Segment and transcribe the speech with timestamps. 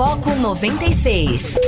[0.00, 1.58] Foco 96.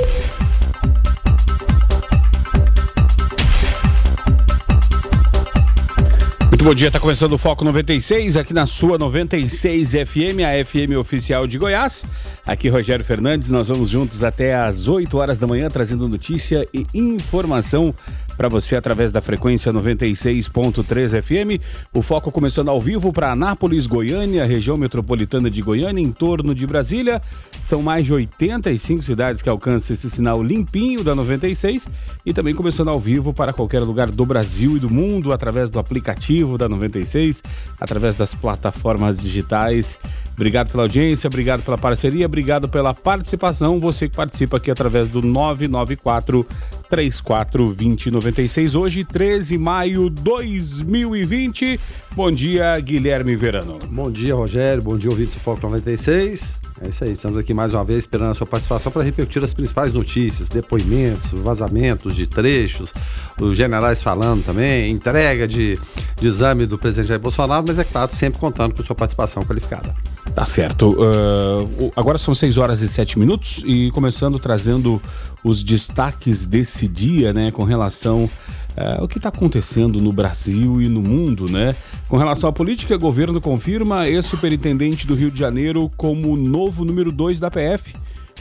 [6.49, 10.97] Muito bom dia, está começando o Foco 96, aqui na sua 96 FM, a FM
[10.97, 12.07] oficial de Goiás.
[12.43, 16.87] Aqui Rogério Fernandes, nós vamos juntos até às 8 horas da manhã, trazendo notícia e
[16.91, 17.93] informação
[18.35, 21.63] para você através da frequência 96.3 FM.
[21.93, 26.65] O foco começando ao vivo para Anápolis, Goiânia, região metropolitana de Goiânia, em torno de
[26.65, 27.21] Brasília.
[27.67, 31.87] São mais de 85 cidades que alcançam esse sinal limpinho da 96
[32.25, 35.79] e também começando ao vivo para qualquer lugar do Brasil e do mundo através do
[35.79, 37.43] aplicativo da 96,
[37.79, 39.99] através das plataformas digitais.
[40.33, 43.79] Obrigado pela audiência, obrigado pela parceria, obrigado pela participação.
[43.79, 46.45] Você que participa aqui através do 994
[46.93, 48.75] 34 2096.
[48.75, 51.79] Hoje, 13 de maio de 2020.
[52.11, 53.79] Bom dia, Guilherme Verano.
[53.89, 54.83] Bom dia, Rogério.
[54.83, 56.59] Bom dia, ouvintes do Foco 96.
[56.81, 59.55] É isso aí, estamos aqui mais uma vez esperando a sua participação para repercutir as
[59.55, 62.93] principais notícias, depoimentos, vazamentos de trechos,
[63.39, 65.79] os generais falando também, entrega de,
[66.19, 69.95] de exame do presidente Jair Bolsonaro, mas é claro, sempre contando com sua participação qualificada.
[70.35, 70.91] Tá certo.
[70.91, 75.01] Uh, agora são 6 horas e 7 minutos e começando trazendo
[75.43, 78.29] os destaques desse dia, né, com relação
[78.77, 81.75] uh, o que está acontecendo no Brasil e no mundo, né?
[82.07, 87.11] Com relação à política, o governo confirma ex-superintendente do Rio de Janeiro como novo número
[87.11, 87.95] 2 da PF.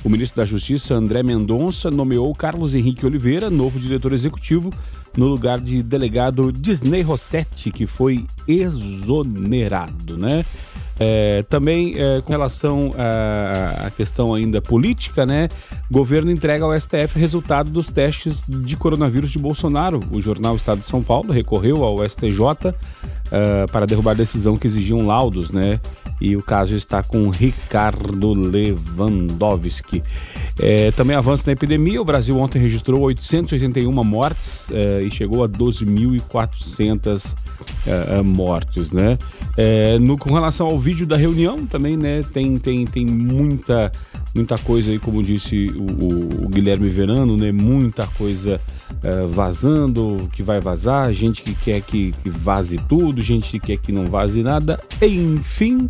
[0.05, 4.73] O ministro da Justiça, André Mendonça, nomeou Carlos Henrique Oliveira, novo diretor executivo,
[5.17, 10.45] no lugar de delegado Disney Rossetti, que foi exonerado, né?
[11.01, 15.49] É, também é, com relação à, questão ainda política, né?
[15.91, 20.01] Governo entrega ao STF resultado dos testes de coronavírus de Bolsonaro.
[20.11, 22.75] O jornal Estado de São Paulo recorreu ao STJ
[23.33, 25.81] uh, é, para derrubar a decisão que exigiam laudos, né?
[26.21, 30.03] E o caso está com Ricardo Lewandowski.
[30.59, 32.01] É, também avanço na epidemia.
[32.01, 37.35] O Brasil ontem registrou 881 mortes é, e chegou a 12.400
[37.87, 39.19] é, mortes, né?
[40.01, 42.25] no, com relação ao vídeo da reunião também, né?
[42.33, 43.91] Tem, tem, tem muita,
[44.35, 47.51] muita coisa aí, como disse o, o Guilherme Verano, né?
[47.51, 48.61] Muita coisa
[49.29, 53.93] vazando, que vai vazar, gente que quer que, que vaze tudo, gente que quer que
[53.93, 55.89] não vaze nada, enfim.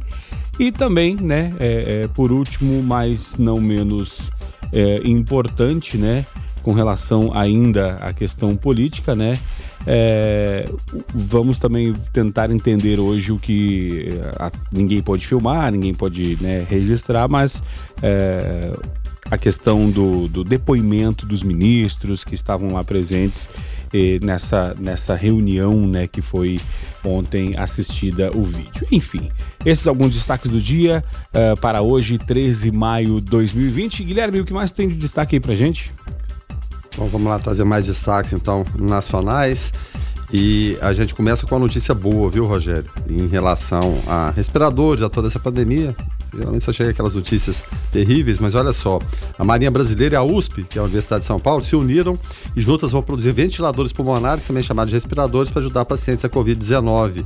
[0.59, 4.31] E também, né, é, é, por último, mas não menos
[4.72, 6.26] é, importante, né,
[6.62, 9.38] com relação ainda à questão política, né,
[9.87, 10.69] é,
[11.12, 17.28] vamos também tentar entender hoje o que a, ninguém pode filmar, ninguém pode né, registrar,
[17.28, 17.62] mas
[18.00, 18.76] é,
[19.32, 23.48] a questão do, do, depoimento dos ministros que estavam lá presentes
[23.91, 26.60] eh, nessa, nessa reunião né, que foi
[27.03, 28.87] ontem assistida o vídeo.
[28.93, 29.31] Enfim,
[29.65, 34.04] esses alguns destaques do dia uh, para hoje, 13 de maio de 2020.
[34.04, 35.91] Guilherme, o que mais tem de destaque aí pra gente?
[36.94, 39.72] Bom, vamos lá trazer mais destaques então nacionais.
[40.31, 42.91] E a gente começa com a notícia boa, viu, Rogério?
[43.09, 45.97] Em relação a respiradores, a toda essa pandemia.
[46.34, 48.98] Geralmente só chega aquelas notícias terríveis, mas olha só.
[49.38, 52.19] A Marinha Brasileira e a USP, que é a Universidade de São Paulo, se uniram
[52.56, 57.25] e juntas vão produzir ventiladores pulmonares, também chamados de respiradores, para ajudar pacientes a Covid-19.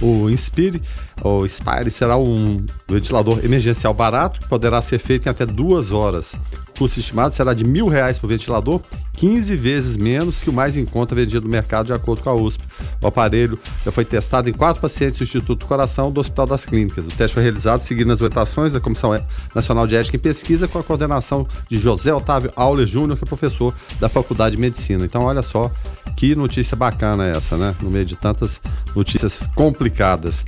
[0.00, 0.82] O Inspire,
[1.22, 6.34] ou Inspire, será um ventilador emergencial barato que poderá ser feito em até duas horas.
[6.70, 8.80] O custo estimado será de mil reais por ventilador
[9.18, 12.34] 15 vezes menos que o mais em conta vendido no mercado, de acordo com a
[12.34, 12.62] USP.
[13.02, 16.64] O aparelho já foi testado em quatro pacientes do Instituto do Coração do Hospital das
[16.64, 17.04] Clínicas.
[17.04, 19.20] O teste foi realizado seguindo as orientações da Comissão
[19.52, 23.26] Nacional de Ética e Pesquisa, com a coordenação de José Otávio Auler Júnior, que é
[23.26, 25.04] professor da Faculdade de Medicina.
[25.04, 25.68] Então, olha só
[26.16, 27.74] que notícia bacana essa, né?
[27.80, 28.60] No meio de tantas
[28.94, 30.44] notícias complicadas.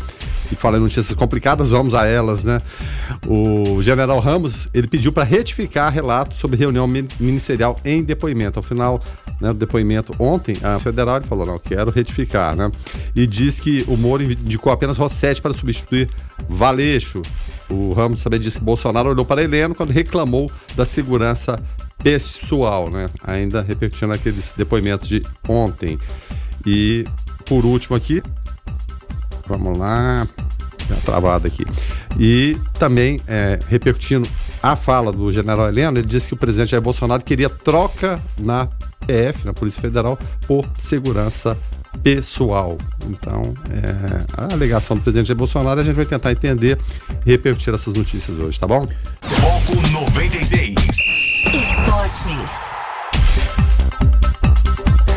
[0.53, 2.63] E falando em notícias complicadas, vamos a elas, né?
[3.27, 9.01] O general Ramos, ele pediu para retificar relato sobre reunião ministerial em depoimento ao final
[9.41, 12.71] né, do depoimento ontem, a federal falou, não, quero retificar, né?
[13.17, 16.09] E diz que o Moro indicou apenas Rossetti para substituir
[16.49, 17.23] Valeixo.
[17.69, 21.61] O Ramos também disse que Bolsonaro olhou para Heleno quando reclamou da segurança
[22.03, 23.09] pessoal, né?
[23.23, 25.99] Ainda repercutindo aqueles depoimentos de ontem.
[26.67, 27.05] E
[27.47, 28.23] por último aqui,
[29.47, 30.27] vamos lá,
[31.05, 31.65] travado aqui.
[32.19, 34.29] E também é, repercutindo
[34.63, 38.69] a fala do general Heleno, ele disse que o presidente Jair Bolsonaro queria troca na
[39.07, 41.57] PF, na Polícia Federal, por segurança
[42.03, 42.79] pessoal.
[43.07, 46.79] Então, é, a alegação do presidente Jair Bolsonaro, a gente vai tentar entender
[47.25, 48.81] e repercutir essas notícias hoje, tá bom?
[49.21, 50.75] Foco 96.
[51.55, 52.80] Esportes.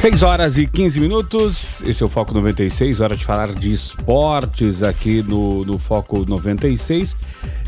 [0.03, 4.83] 6 horas e 15 minutos, esse é o Foco 96, hora de falar de esportes
[4.83, 7.15] aqui no, no Foco 96.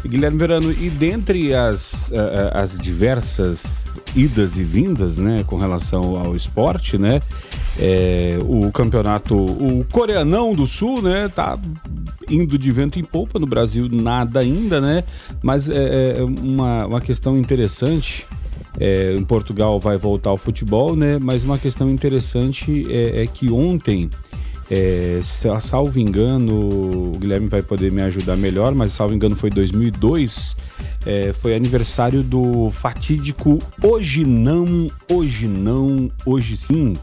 [0.05, 6.35] Guilherme Verano, e dentre as, uh, as diversas idas e vindas, né, com relação ao
[6.35, 7.21] esporte, né,
[7.79, 11.57] é, o campeonato, o Coreanão do Sul, né, tá
[12.29, 15.05] indo de vento em polpa, no Brasil nada ainda, né,
[15.41, 18.27] mas é, é uma, uma questão interessante,
[18.79, 21.17] é, em Portugal vai voltar ao futebol, né?
[21.19, 24.09] Mas uma questão interessante é, é que ontem,
[24.69, 30.55] é, salvo engano, o Guilherme vai poder me ajudar melhor, mas salvo engano foi 2002,
[31.05, 36.97] é, foi aniversário do fatídico Hoje Não, Hoje Não, Hoje Sim.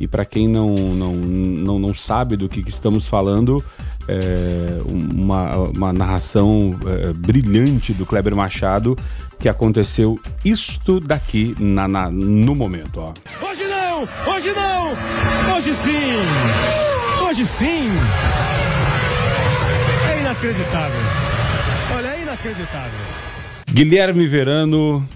[0.00, 3.64] E para quem não, não, não, não sabe do que, que estamos falando,
[4.06, 8.96] é, uma, uma narração é, brilhante do Kleber Machado
[9.38, 13.00] que aconteceu isto daqui na, na, no momento.
[13.00, 13.12] Ó.
[13.46, 14.08] Hoje não!
[14.32, 15.56] Hoje não!
[15.56, 17.24] Hoje sim!
[17.24, 17.90] Hoje sim!
[20.10, 21.00] É inacreditável!
[21.94, 23.00] Olha, é inacreditável!
[23.70, 25.06] Guilherme Verano,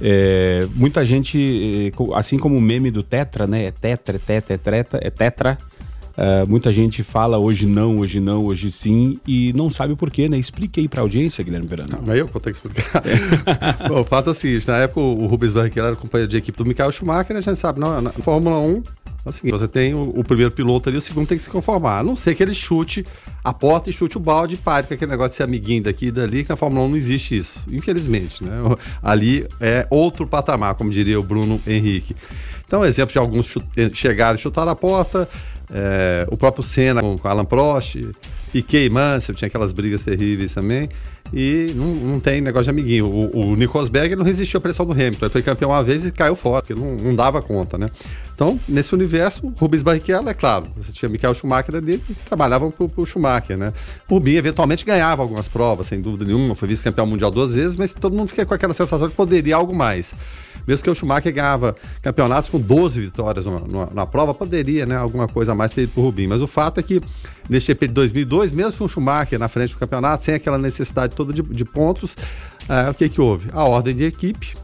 [0.00, 3.64] é, muita gente, é, assim como o meme do Tetra, né?
[3.64, 5.58] É Tetra, é Tetra, é Tetra, é Tetra.
[6.18, 10.28] Uh, muita gente fala hoje não, hoje não, hoje sim, e não sabe o porquê,
[10.28, 10.36] né?
[10.36, 11.90] Expliquei para a audiência, Guilherme Verano.
[12.04, 13.04] Não, eu que vou ter que explicar.
[13.86, 16.58] Bom, o fato é o seguinte: na época o Rubens Barrichello era companheiro de equipe
[16.58, 18.82] do Michael Schumacher, a gente sabe, não, na Fórmula 1
[19.24, 21.50] é o seguinte, você tem o, o, primeiro piloto ali, o segundo tem que se
[21.50, 21.98] conformar.
[21.98, 23.06] A não ser que ele chute
[23.44, 26.06] a porta e chute o balde e pare com aquele negócio de ser amiguinho daqui
[26.06, 27.60] e dali, que na Fórmula 1 não existe isso.
[27.70, 28.50] Infelizmente, né?
[29.02, 32.16] Ali é outro patamar, como diria o Bruno Henrique.
[32.66, 33.54] Então, exemplo de alguns
[33.92, 35.28] chegaram e chutaram a porta,
[35.70, 37.96] é, o próprio Senna com, com Alan Prost,
[38.52, 40.88] Piquet e Mansell, tinha aquelas brigas terríveis também.
[41.32, 43.06] E não, não tem negócio de amiguinho.
[43.06, 45.26] O, o Nico Rosberg não resistiu à pressão do Hamilton.
[45.26, 47.90] Ele foi campeão uma vez e caiu fora, porque não, não dava conta, né?
[48.34, 53.04] Então, nesse universo, Rubens Barrichello, é claro, você tinha Michael Schumacher ali, trabalhavam pro, pro
[53.04, 53.72] Schumacher, né?
[54.08, 58.16] Rubinho eventualmente ganhava algumas provas, sem dúvida nenhuma, foi vice-campeão mundial duas vezes, mas todo
[58.16, 60.14] mundo fica com aquela sensação que poderia algo mais.
[60.68, 64.94] Mesmo que o Schumacher ganhava campeonatos com 12 vitórias numa, numa, numa prova, poderia, né,
[64.94, 66.28] alguma coisa a mais ter ido pro Rubinho.
[66.28, 67.00] Mas o fato é que
[67.48, 71.16] neste GP de 2002, mesmo com o Schumacher na frente do campeonato, sem aquela necessidade
[71.16, 72.14] toda de, de pontos,
[72.68, 73.48] uh, o que que houve?
[73.52, 74.54] A ordem de equipe,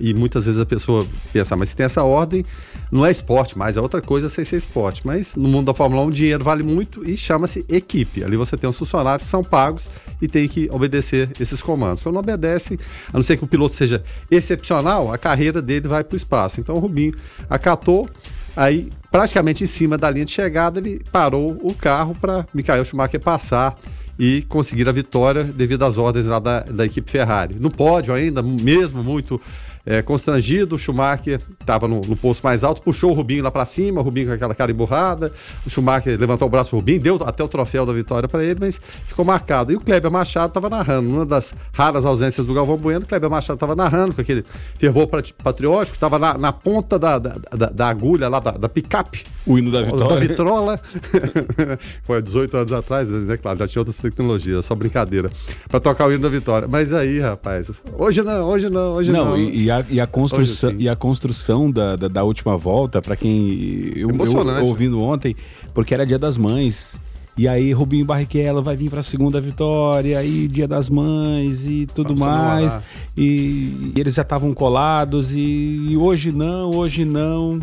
[0.00, 2.44] e muitas vezes a pessoa pensa, mas se tem essa ordem,
[2.90, 5.06] não é esporte mais, é outra coisa sem ser esporte.
[5.06, 8.24] Mas no mundo da Fórmula 1, o dinheiro vale muito e chama-se equipe.
[8.24, 9.88] Ali você tem os funcionários que são pagos
[10.20, 12.02] e tem que obedecer esses comandos.
[12.02, 12.78] Quando não obedece,
[13.12, 16.60] a não ser que o piloto seja excepcional, a carreira dele vai para o espaço.
[16.60, 17.12] Então o Rubinho
[17.48, 18.08] acatou,
[18.56, 23.20] aí praticamente em cima da linha de chegada, ele parou o carro para Michael Schumacher
[23.20, 23.78] passar
[24.18, 27.56] e conseguir a vitória devido às ordens lá da, da equipe Ferrari.
[27.58, 29.40] No pódio ainda, mesmo muito
[29.86, 33.66] é, constrangido, o Schumacher estava no, no posto mais alto, puxou o Rubinho lá para
[33.66, 35.30] cima, o Rubinho com aquela cara emburrada,
[35.66, 38.58] o Schumacher levantou o braço do Rubinho, deu até o troféu da vitória para ele,
[38.60, 39.72] mas ficou marcado.
[39.72, 43.28] E o Kleber Machado estava narrando, uma das raras ausências do Galvão Bueno, o Kleber
[43.28, 44.44] Machado estava narrando com aquele
[44.78, 45.08] fervor
[45.42, 49.26] patriótico, estava na, na, ponta da, da, da, da, agulha lá da, da picape.
[49.46, 50.08] O hino da vitória.
[50.08, 50.80] Da vitrola.
[52.04, 53.36] Foi 18 anos atrás, né?
[53.36, 55.30] Claro, já tinha outras tecnologias, só brincadeira.
[55.68, 56.66] Para tocar o hino da vitória.
[56.66, 59.24] Mas aí, rapaz, hoje não, hoje não, hoje não.
[59.26, 63.00] Não, e, e a, e a construção, e a construção da, da, da última volta,
[63.02, 63.92] para quem.
[63.96, 65.34] Eu, eu ouvindo ontem,
[65.72, 67.00] porque era dia das mães.
[67.36, 71.86] E aí Rubinho Barrichello vai vir para a segunda vitória, aí Dia das Mães e
[71.92, 72.78] tudo Vamos mais.
[73.16, 77.60] E, e, eles já estavam colados e, e, hoje não, hoje não.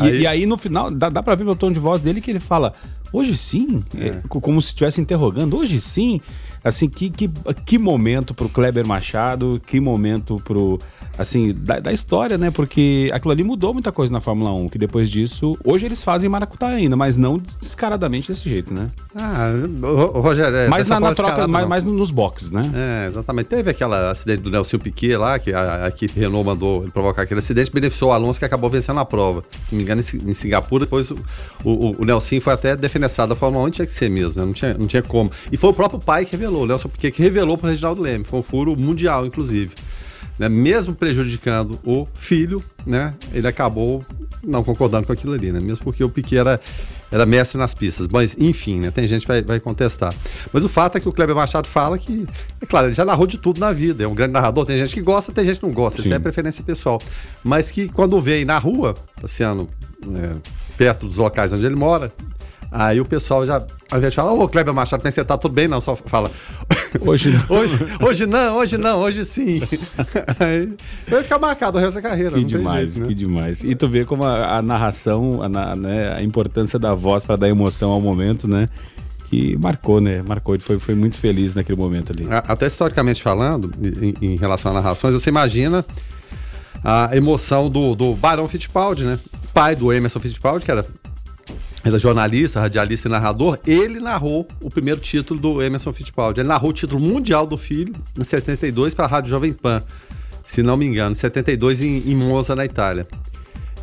[0.00, 2.22] E aí, e aí no final dá, dá para ver pelo tom de voz dele
[2.22, 2.72] que ele fala:
[3.12, 4.22] "Hoje sim", é.
[4.28, 5.58] como se estivesse interrogando.
[5.58, 6.18] "Hoje sim".
[6.64, 7.28] Assim, que, que,
[7.66, 10.80] que momento pro Kleber Machado, que momento pro.
[11.18, 12.50] Assim, da, da, história, né?
[12.50, 15.58] Porque aquilo ali mudou muita coisa na Fórmula 1, que depois disso.
[15.64, 18.90] Hoje eles fazem maracutá ainda, mas não descaradamente desse jeito, né?
[19.14, 19.52] Ah,
[20.14, 20.56] Rogério.
[20.56, 22.70] É, mas na, na troca, mais, mais, nos boxes, né?
[22.74, 23.46] É, exatamente.
[23.46, 27.40] Teve aquele acidente do Nelson Piquet lá, que a, a equipe Renault mandou provocar aquele
[27.40, 29.44] acidente, beneficiou o Alonso que acabou vencendo a prova.
[29.64, 31.18] Se não me engano, em, em Singapura, depois o,
[31.64, 34.46] o, o Nelson foi até defenestrado da Fórmula 1, tinha que ser mesmo, né?
[34.46, 35.30] Não tinha, não tinha como.
[35.50, 37.70] E foi o próprio pai que revelou revelou, o Nelson Piquet que revelou para o
[37.70, 39.74] Reginaldo Leme, foi um furo mundial, inclusive.
[40.38, 40.48] Né?
[40.48, 43.14] Mesmo prejudicando o filho, né?
[43.32, 44.04] ele acabou
[44.42, 45.60] não concordando com aquilo ali, né?
[45.60, 46.60] mesmo porque o Piquet era,
[47.10, 48.08] era mestre nas pistas.
[48.08, 48.90] Mas, enfim, né?
[48.90, 50.14] tem gente que vai, vai contestar.
[50.52, 52.26] Mas o fato é que o Kleber Machado fala que,
[52.60, 54.94] é claro, ele já narrou de tudo na vida, é um grande narrador, tem gente
[54.94, 56.08] que gosta, tem gente que não gosta, Sim.
[56.08, 57.00] isso é preferência pessoal.
[57.42, 59.68] Mas que quando vem na rua, passeando
[60.04, 60.36] né,
[60.76, 62.12] perto dos locais onde ele mora,
[62.72, 65.36] Aí o pessoal já, ao invés de falar, ô Kleber Machado, é você tá?
[65.36, 65.68] Tudo bem?
[65.68, 66.30] Não, só fala.
[66.98, 67.42] Hoje não.
[67.58, 69.60] Hoje, hoje não, hoje não, hoje sim.
[70.40, 70.72] Aí,
[71.06, 72.38] vai ficar marcado o resto da carreira.
[72.38, 73.08] Que demais, jeito, né?
[73.08, 73.62] que demais.
[73.62, 77.50] E tu vê como a, a narração, a, né, a importância da voz para dar
[77.50, 78.66] emoção ao momento, né?
[79.26, 80.22] Que marcou, né?
[80.22, 80.54] Marcou.
[80.54, 82.26] Ele foi, foi muito feliz naquele momento ali.
[82.30, 83.70] Até historicamente falando,
[84.00, 85.84] em, em relação a narrações, você imagina
[86.82, 89.18] a emoção do, do Barão Fittipaldi, né?
[89.52, 90.86] Pai do Emerson Fittipaldi, que era,
[91.84, 93.58] era jornalista, radialista e narrador.
[93.66, 96.40] Ele narrou o primeiro título do Emerson Fittipaldi.
[96.40, 99.82] Ele narrou o título mundial do filho em 72 para a Rádio Jovem Pan,
[100.44, 103.06] se não me engano, em 72 em, em Monza, na Itália.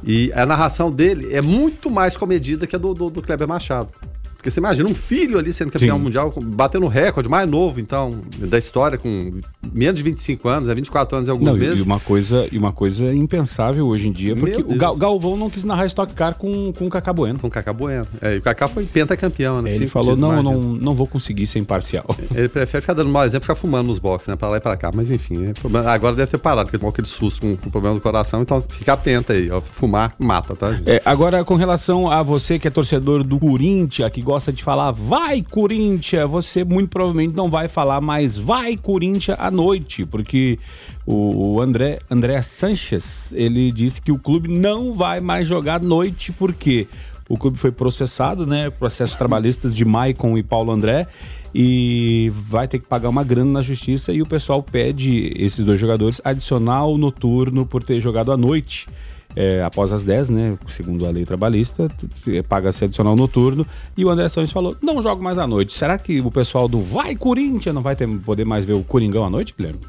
[0.03, 3.89] E a narração dele é muito mais comedida que a do, do, do Kleber Machado.
[4.35, 6.03] Porque você imagina um filho ali sendo campeão Sim.
[6.03, 9.41] mundial, batendo recorde mais novo, então, da história, com
[9.73, 11.79] menos de 25 anos, é 24 anos em alguns Não, e- meses.
[11.79, 14.95] e uma coisa e uma coisa impensável hoje em dia, porque o Gal-.
[14.95, 17.39] Galvão não quis narrar Stock Car com, com o Cacá Bueno.
[17.39, 18.07] Com o Kaká Bueno.
[18.21, 19.69] É, e o Kaká foi pentacampeão, né?
[19.69, 22.05] Ele Cinco falou, não, não, não vou conseguir ser imparcial.
[22.33, 24.35] Ele prefere ficar dando mau exemplo e ficar fumando nos boxes, né?
[24.35, 24.91] Pra lá e pra cá.
[24.93, 25.53] Mas enfim, é
[25.89, 28.93] agora deve ter parado, porque tomou aquele susto com, com problema do coração, então fica
[28.93, 29.49] atento aí.
[29.51, 30.69] Ó, fumar mata, tá?
[30.85, 34.91] É, agora, com relação a você que é torcedor do Corinthians, que gosta de falar
[34.91, 40.59] vai Corinthians, você muito provavelmente não vai falar mais vai Corinthians noite, porque
[41.05, 45.79] o, o André, André Sanches, ele disse que o clube não vai mais jogar à
[45.79, 46.87] noite, porque
[47.27, 51.07] o clube foi processado, né, processos trabalhistas de Maicon e Paulo André,
[51.53, 55.79] e vai ter que pagar uma grana na justiça e o pessoal pede esses dois
[55.79, 58.87] jogadores adicional noturno por ter jogado à noite
[59.35, 60.57] é, após as 10, né?
[60.67, 63.65] Segundo a lei trabalhista, t- paga-se adicional noturno.
[63.95, 65.71] E o André Santos falou: não jogo mais à noite.
[65.73, 69.23] Será que o pessoal do Vai Corinthians não vai ter, poder mais ver o Coringão
[69.23, 69.79] à noite, Guilherme?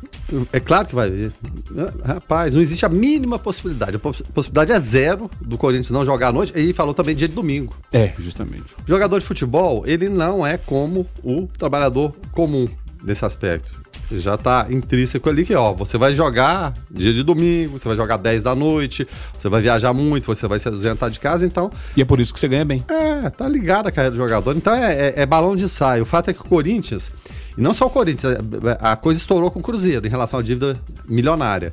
[0.52, 1.32] É claro que vai ver.
[1.76, 3.96] Ah, Rapaz, não existe a mínima possibilidade.
[3.96, 6.52] A poss- possibilidade é zero do Corinthians não jogar à noite.
[6.56, 7.74] E falou também dia de domingo.
[7.92, 8.76] É, justamente.
[8.86, 12.68] Jogador de futebol, ele não é como o trabalhador comum
[13.02, 13.79] nesse aspecto.
[14.12, 18.16] Já tá intrínseco ali que, ó, você vai jogar dia de domingo, você vai jogar
[18.16, 19.06] 10 da noite,
[19.38, 22.32] você vai viajar muito, você vai se ausentar de casa, então, E é por isso
[22.34, 22.84] que você ganha bem.
[22.88, 24.56] é, tá ligado a carreira do jogador.
[24.56, 26.02] Então é, é- é balão de saio.
[26.02, 27.12] O fato é que o Corinthians,
[27.56, 28.36] e não só o Corinthians,
[28.80, 30.76] a a coisa estourou com o Cruzeiro em relação à dívida
[31.08, 31.72] milionária.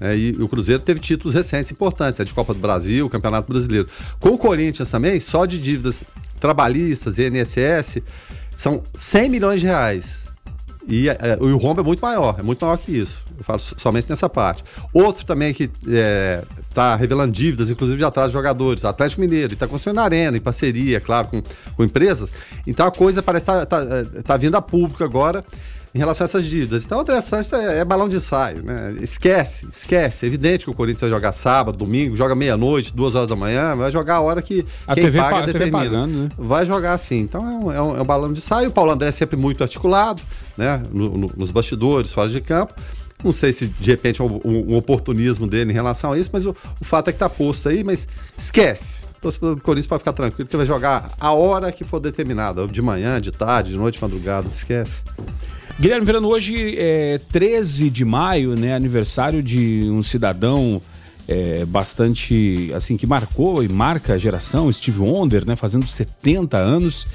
[0.00, 3.88] É, e o Cruzeiro teve títulos recentes importantes, a de Copa do Brasil, Campeonato Brasileiro.
[4.20, 6.04] Com o Corinthians também, só de dívidas
[6.40, 8.02] trabalhistas e INSS,
[8.54, 10.28] são 100 milhões de reais.
[10.86, 13.24] E é, o rombo é muito maior, é muito maior que isso.
[13.38, 14.62] Eu falo so- somente nessa parte.
[14.92, 15.70] Outro também que
[16.68, 21.00] está revelando dívidas, inclusive de atrás de jogadores, Atlético Mineiro, está construindo arena, em parceria,
[21.00, 21.42] claro, com,
[21.76, 22.34] com empresas.
[22.66, 25.44] Então a coisa parece estar tá, tá, tá vindo a público agora
[25.94, 26.84] em relação a essas dívidas.
[26.84, 28.94] Então o André Santos é, é balão de ensaio, né?
[29.00, 30.24] Esquece, esquece.
[30.24, 33.76] É evidente que o Corinthians vai jogar sábado, domingo, joga meia-noite, duas horas da manhã,
[33.76, 35.84] vai jogar a hora que A quem TV paga pa- a TV determina.
[35.84, 36.28] pagando, né?
[36.36, 37.20] Vai jogar assim.
[37.20, 38.70] Então é um, é um- é um balão de saio.
[38.70, 40.20] O Paulo André é sempre muito articulado,
[40.58, 40.82] né?
[40.90, 42.74] No- no- nos bastidores, fora de campo.
[43.22, 46.44] Não sei se de repente é um, um- oportunismo dele em relação a isso, mas
[46.44, 49.04] o, o fato é que tá posto aí, mas esquece.
[49.18, 52.66] O torcedor do Corinthians pode ficar tranquilo que vai jogar a hora que for determinada,
[52.66, 54.48] de manhã, de tarde, de noite, de madrugada.
[54.52, 55.02] Esquece.
[55.78, 58.74] Guilherme Verano, hoje é 13 de maio, né?
[58.74, 60.80] Aniversário de um cidadão
[61.26, 65.56] é, bastante, assim, que marcou e marca a geração, Steve Wonder, né?
[65.56, 67.08] Fazendo 70 anos.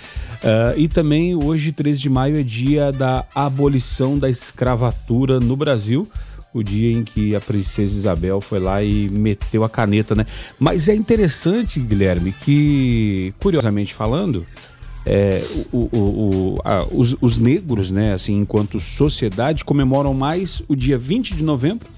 [0.44, 6.08] Ah, e também hoje, 13 de maio, é dia da abolição da escravatura no Brasil.
[6.54, 10.26] O dia em que a princesa Isabel foi lá e meteu a caneta, né?
[10.60, 14.46] Mas é interessante, Guilherme, que, curiosamente falando,
[15.10, 16.00] é, o- o-
[16.56, 21.44] o- a- os, os negros, né, assim, enquanto sociedade, comemoram mais o dia 20 de
[21.44, 21.90] novembro,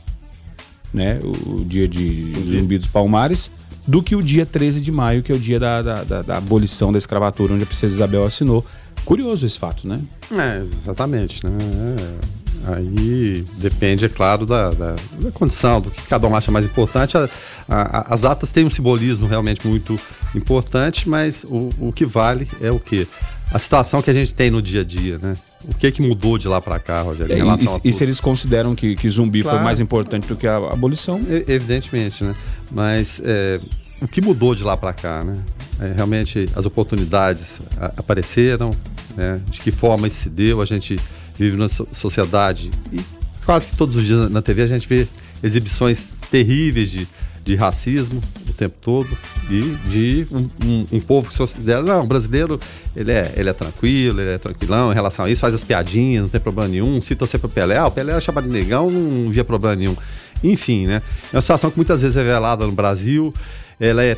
[0.93, 3.51] né, o, dia de Zumbi dos Palmares,
[3.87, 6.37] do que o dia 13 de maio, que é o dia da, da, da- da
[6.37, 8.65] abolição da escravatura, onde a princesa Isabel assinou.
[9.03, 9.99] Curioso esse fato, né?
[10.31, 11.51] É, exatamente, né?
[11.97, 16.65] É, Aí depende, é claro, da, da- da condição, do que cada um acha mais
[16.65, 17.17] importante.
[17.17, 17.29] A-
[17.67, 19.99] a- as datas têm um simbolismo realmente muito
[20.35, 23.07] importante, mas o, o que vale é o quê?
[23.51, 25.35] A situação que a gente tem no dia a dia, né?
[25.65, 28.73] O que que mudou de lá para cá, Rogério, É, e, e- se eles consideram
[28.73, 29.65] que, que zumbi foi Claro.
[29.65, 32.33] mais importante do que a abolição, E- Evidentemente, né?
[32.71, 33.59] Mas é,
[34.01, 35.35] o que mudou de lá para cá, né?
[35.79, 37.59] É, realmente as oportunidades
[37.97, 38.71] apareceram,
[39.17, 39.39] né?
[39.49, 40.61] De que forma isso se deu?
[40.61, 40.95] A gente
[41.37, 42.99] vive so- sociedade e
[43.45, 45.07] quase que todos os dias na TV a gente vê
[45.43, 47.07] exibições terríveis de,
[47.43, 49.09] de racismo o tempo todo
[49.49, 52.59] e de um, um- um povo que se considera, não, o brasileiro
[52.95, 56.21] ele é, ele é tranquilo, ele é tranquilão em relação a isso, faz as piadinhas,
[56.23, 58.91] não tem problema nenhum, se torcer pro Pelé, ah, o Pelé era chamado de negão,
[58.91, 59.95] não via problema nenhum.
[60.43, 61.01] Enfim, né?
[61.31, 63.33] É uma situação que muitas vezes é velada no Brasil,
[63.79, 64.17] ela é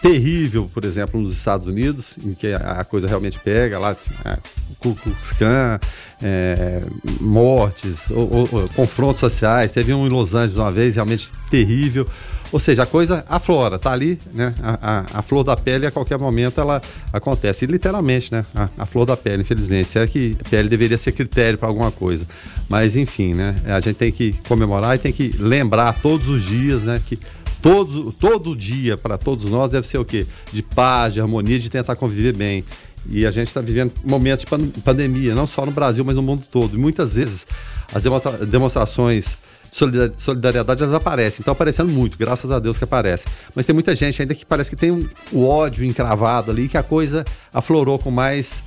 [0.00, 4.36] terrível, por exemplo, nos Estados Unidos, em que a, a coisa realmente pega lá, é,
[4.78, 5.78] Ku Klux Klan,
[6.22, 6.80] é,
[7.20, 9.72] mortes, ou, ou, confrontos sociais.
[9.72, 12.06] Teve um em Los Angeles uma vez, realmente terrível.
[12.52, 14.54] Ou seja, a coisa aflora, tá ali, né?
[14.62, 17.64] A, a, a, flor da pele a qualquer momento ela acontece.
[17.64, 18.44] E literalmente, né?
[18.54, 19.98] A, a flor da pele, infelizmente.
[19.98, 22.26] É que a pele deveria ser critério para alguma coisa.
[22.68, 23.56] Mas enfim, né?
[23.64, 27.00] A gente tem que comemorar e tem que lembrar todos os dias, né?
[27.06, 27.18] Que
[27.62, 30.26] todo, todo dia para todos nós deve ser o quê?
[30.52, 32.62] De paz, de harmonia, de tentar conviver bem.
[33.08, 36.44] E a gente está vivendo momentos de pandemia, não só no Brasil, mas no mundo
[36.50, 36.76] todo.
[36.76, 37.46] E muitas vezes
[37.92, 38.04] as
[38.46, 39.36] demonstrações
[39.72, 41.40] de solidariedade elas aparecem.
[41.40, 43.26] Estão aparecendo muito, graças a Deus que aparece.
[43.54, 46.76] Mas tem muita gente ainda que parece que tem um, o ódio encravado ali, que
[46.76, 48.62] a coisa aflorou com mais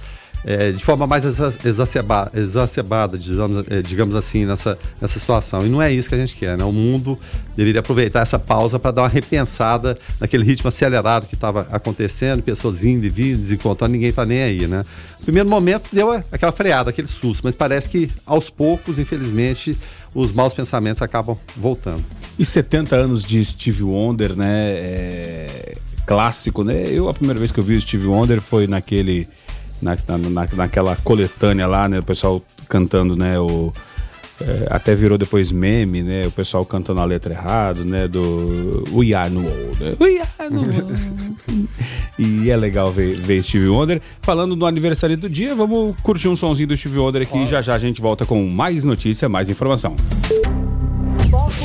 [0.46, 1.25] é, de forma mais
[1.66, 5.66] exacerbada, exacerbada digamos, é, digamos, assim, nessa, nessa situação.
[5.66, 6.64] E não é isso que a gente quer, né?
[6.64, 7.20] O mundo
[7.58, 12.86] deveria aproveitar essa pausa para dar uma repensada naquele ritmo acelerado que estava acontecendo, pessoas
[12.86, 14.86] indo e vindo, desencontrando, ninguém está nem aí, né?
[15.18, 19.75] No primeiro momento deu aquela freada, aquele susto, mas parece que aos poucos, infelizmente,
[20.14, 22.04] os maus pensamentos acabam voltando.
[22.38, 24.74] E 70 anos de Steve Wonder, né?
[24.78, 25.75] É...
[26.06, 26.86] Clássico, né?
[26.88, 29.28] Eu, a primeira vez que eu vi o Steve Wonder foi naquele
[29.82, 32.00] na, na, naquela coletânea lá, né?
[32.00, 33.39] O pessoal cantando, né?
[33.39, 33.72] O,
[34.41, 36.27] é, até virou depois meme, né?
[36.27, 38.08] O pessoal cantando a letra errado, né?
[38.08, 39.84] Do We Are No Old.
[39.84, 39.96] Né?
[40.00, 40.65] We Are No
[42.20, 44.01] e é legal ver, ver Steve Wonder.
[44.22, 47.46] Falando do aniversário do dia, vamos curtir um sonzinho do Steve Wonder aqui.
[47.46, 49.96] Já já a gente volta com mais notícia, mais informação.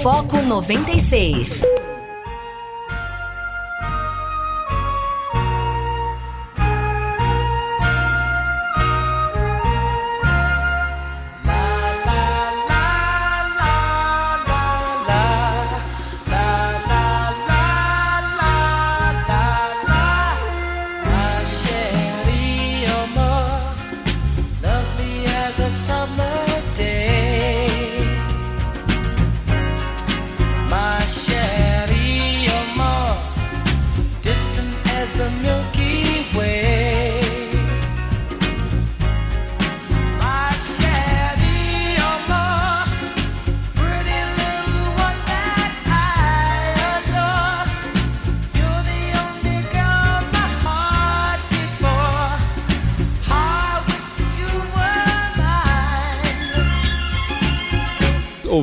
[0.02, 1.89] Foco 96.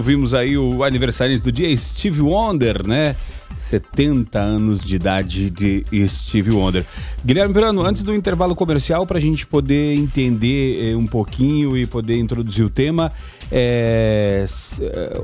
[0.08, 3.14] Ouvimos aí o aniversário do dia Steve Wonder, né?
[3.58, 6.86] 70 anos de idade de Steve Wonder.
[7.26, 11.86] Guilherme Verano, antes do intervalo comercial, para a gente poder entender eh, um pouquinho e
[11.86, 13.12] poder introduzir o tema,
[13.52, 14.46] é,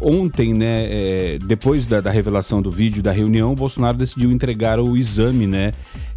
[0.02, 4.98] ontem, né, é, depois da, da, revelação do vídeo da reunião, Bolsonaro decidiu entregar o
[4.98, 5.72] exame, né?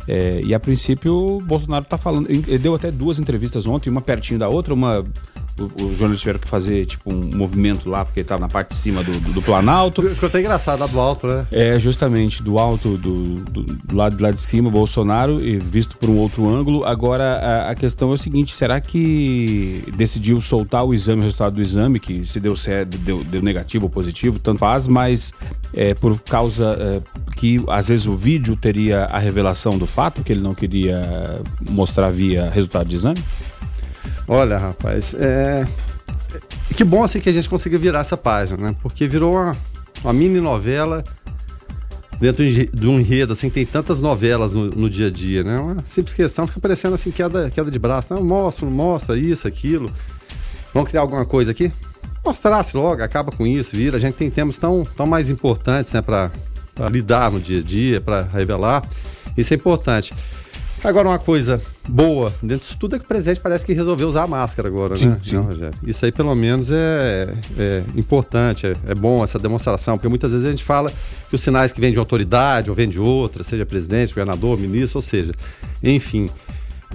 [0.08, 4.00] É, e a princípio o Bolsonaro está falando, ele deu até duas entrevistas ontem, uma
[4.00, 5.04] pertinho da outra, uma
[5.58, 9.02] os jornalistas tiveram que fazer tipo um movimento lá, porque estava na parte de cima
[9.02, 10.02] do, do, do, Planalto.
[10.02, 11.46] Ficou até engraçado lá do alto, né?
[11.50, 16.18] É, justamente, do alto, do, do, do lado, lá de cima, Bolsonaro, visto por um
[16.18, 16.84] outro ângulo.
[16.84, 21.54] Agora, a, a, questão é o seguinte: será que decidiu soltar o exame, o resultado
[21.54, 25.32] do exame, que se deu certo, deu, deu negativo ou positivo, tanto faz, mas
[25.72, 30.32] é, por causa é, que às vezes o vídeo teria a revelação do fato que
[30.32, 33.22] ele não queria mostrar via resultado de exame?
[34.28, 35.66] Olha, rapaz, é.
[36.76, 38.74] Que bom assim que a gente conseguiu virar essa página, né?
[38.82, 39.56] Porque virou uma,
[40.02, 41.04] uma mini novela
[42.20, 45.58] dentro de um enredo, assim, tem tantas novelas no, no, dia a dia, né?
[45.58, 48.12] Uma simples questão fica parecendo assim, queda, queda de braço.
[48.12, 49.90] Não, mostra, mostra isso, aquilo.
[50.72, 51.72] Vamos criar alguma coisa aqui?
[52.24, 53.96] Mostrasse logo, acaba com isso, vira.
[53.96, 56.30] A gente tem temas tão, tão mais importantes, né, para
[56.90, 58.86] lidar no dia a dia, para revelar.
[59.36, 60.14] Isso é importante.
[60.86, 64.22] Agora, uma coisa boa dentro disso tudo é que o presidente parece que resolveu usar
[64.22, 65.20] a máscara agora, sim, né?
[65.20, 65.34] Sim.
[65.34, 65.76] Não, Rogério?
[65.82, 70.46] Isso aí, pelo menos, é, é importante, é, é, bom essa demonstração, porque muitas vezes
[70.46, 70.92] a gente fala
[71.28, 74.98] que os sinais que vêm de autoridade ou vêm de outra, seja presidente, governador, ministro,
[74.98, 75.32] ou seja,
[75.82, 76.30] enfim,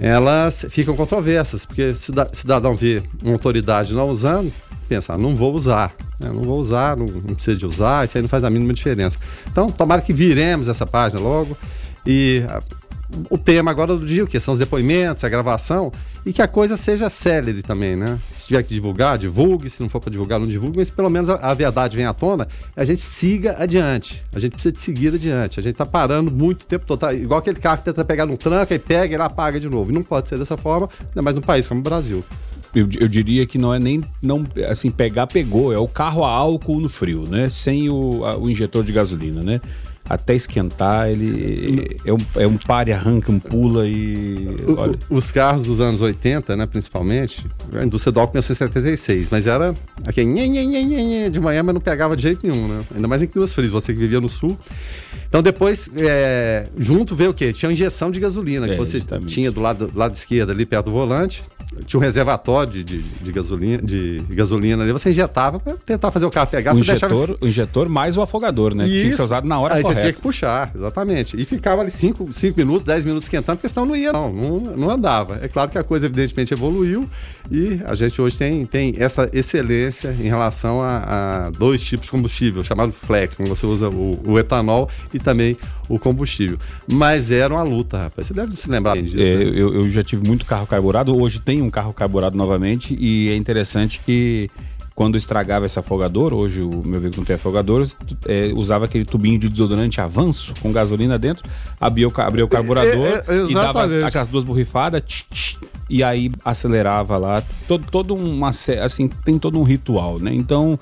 [0.00, 4.50] elas ficam controversas, porque se o cidadão vê uma autoridade não usando,
[4.88, 6.30] pensa, ah, não vou usar, né?
[6.32, 9.18] não vou usar, não, não precisa de usar, isso aí não faz a mínima diferença.
[9.50, 11.54] Então, tomara que viremos essa página logo
[12.06, 12.42] e
[13.30, 15.92] o tema agora do dia, que são os depoimentos, a gravação,
[16.24, 18.18] e que a coisa seja célere também, né?
[18.30, 21.28] Se tiver que divulgar, divulgue, se não for para divulgar, não divulgue, mas pelo menos
[21.28, 22.46] a, a, verdade venha à tona,
[22.76, 24.22] a gente siga adiante.
[24.32, 25.58] A gente precisa de seguir adiante.
[25.58, 28.36] A gente tá parando muito tempo todo, tá, igual aquele carro que tenta pegar num
[28.36, 29.90] tranco e pega e lá apaga de novo.
[29.90, 32.24] E não pode ser dessa forma, ainda mais num país como o Brasil.
[32.74, 36.30] Eu, eu, diria que não é nem não assim pegar pegou é o carro a
[36.30, 39.60] álcool no frio né sem o, a, o injetor de gasolina né
[40.08, 44.56] até esquentar, ele é um, é um pare, arranca, um pula e.
[44.76, 44.98] Olha.
[45.08, 49.74] Os carros dos anos 80, né, principalmente, a indústria do álcool 1976, mas era
[50.06, 52.84] aquele de manhã, mas não pegava de jeito nenhum, né?
[52.94, 54.58] Ainda mais em climas frios, você que vivia no sul.
[55.28, 57.52] Então depois, é, junto veio o quê?
[57.52, 59.32] Tinha injeção de gasolina, que é, você justamente.
[59.32, 61.42] tinha do lado, do lado esquerdo ali, perto do volante,
[61.86, 66.26] tinha um reservatório de, de, de, gasolina, de gasolina ali, você injetava para tentar fazer
[66.26, 66.74] o carro pegar.
[66.74, 67.38] O injetor, deixava...
[67.40, 68.84] o injetor mais o afogador, né?
[68.84, 68.98] Isso.
[68.98, 70.00] Tinha que ser usado na hora Aí correta.
[70.00, 71.40] você tinha que puxar, exatamente.
[71.40, 74.90] E ficava ali 5 minutos, 10 minutos esquentando, porque senão não ia, não, não, não
[74.90, 75.38] andava.
[75.42, 77.08] É claro que a coisa evidentemente evoluiu
[77.50, 82.12] e a gente hoje tem, tem essa excelência em relação a, a dois tipos de
[82.12, 83.46] combustível, chamado flex, né?
[83.46, 85.56] você usa o, o etanol e também
[85.88, 86.58] o combustível.
[86.86, 88.26] Mas era uma luta, rapaz.
[88.26, 89.18] Você deve se lembrar disso.
[89.18, 89.44] É, né?
[89.44, 93.36] eu, eu já tive muito carro carburado, hoje tem um carro carburado novamente e é
[93.36, 94.50] interessante que
[94.94, 97.86] quando estragava esse afogador, hoje o meu veículo não tem afogador,
[98.26, 101.48] é, usava aquele tubinho de desodorante avanço com gasolina dentro,
[101.80, 106.02] abria o, abria o carburador é, é, e dava aquelas duas borrifadas tch, tch, e
[106.02, 107.42] aí acelerava lá.
[107.66, 110.32] Todo, todo uma, assim, tem todo um ritual, né?
[110.32, 110.78] Então,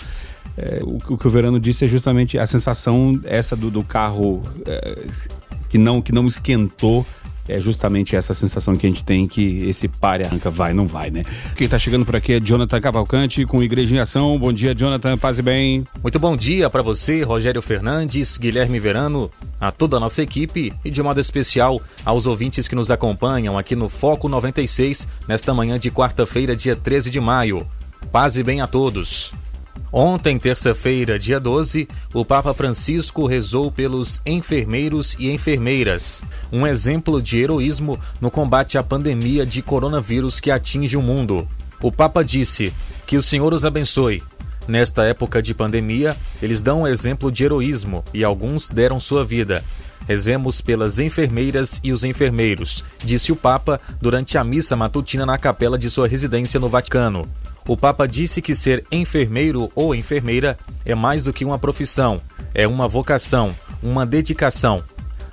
[0.60, 4.42] é, o, o, que o Verano disse é justamente a sensação essa do, do carro
[4.66, 4.98] é,
[5.70, 7.06] que, não, que não esquentou
[7.48, 11.10] é justamente essa sensação que a gente tem que esse pare arranca vai, não vai,
[11.10, 11.24] né?
[11.56, 14.38] Quem tá chegando por aqui é Jonathan Cavalcante com Igreja em Ação.
[14.38, 15.84] Bom dia, Jonathan, paz e bem.
[16.00, 20.90] Muito bom dia para você, Rogério Fernandes, Guilherme Verano, a toda a nossa equipe e
[20.90, 25.90] de modo especial aos ouvintes que nos acompanham aqui no Foco 96 nesta manhã de
[25.90, 27.66] quarta-feira, dia 13 de maio.
[28.12, 29.32] Paz e bem a todos.
[29.92, 36.22] Ontem, terça-feira, dia 12, o Papa Francisco rezou pelos enfermeiros e enfermeiras,
[36.52, 41.46] um exemplo de heroísmo no combate à pandemia de coronavírus que atinge o mundo.
[41.82, 42.72] O Papa disse:
[43.04, 44.22] Que o Senhor os abençoe.
[44.68, 49.64] Nesta época de pandemia, eles dão um exemplo de heroísmo e alguns deram sua vida.
[50.06, 55.76] Rezemos pelas enfermeiras e os enfermeiros, disse o Papa durante a missa matutina na capela
[55.76, 57.28] de sua residência no Vaticano.
[57.70, 62.20] O Papa disse que ser enfermeiro ou enfermeira é mais do que uma profissão,
[62.52, 64.82] é uma vocação, uma dedicação.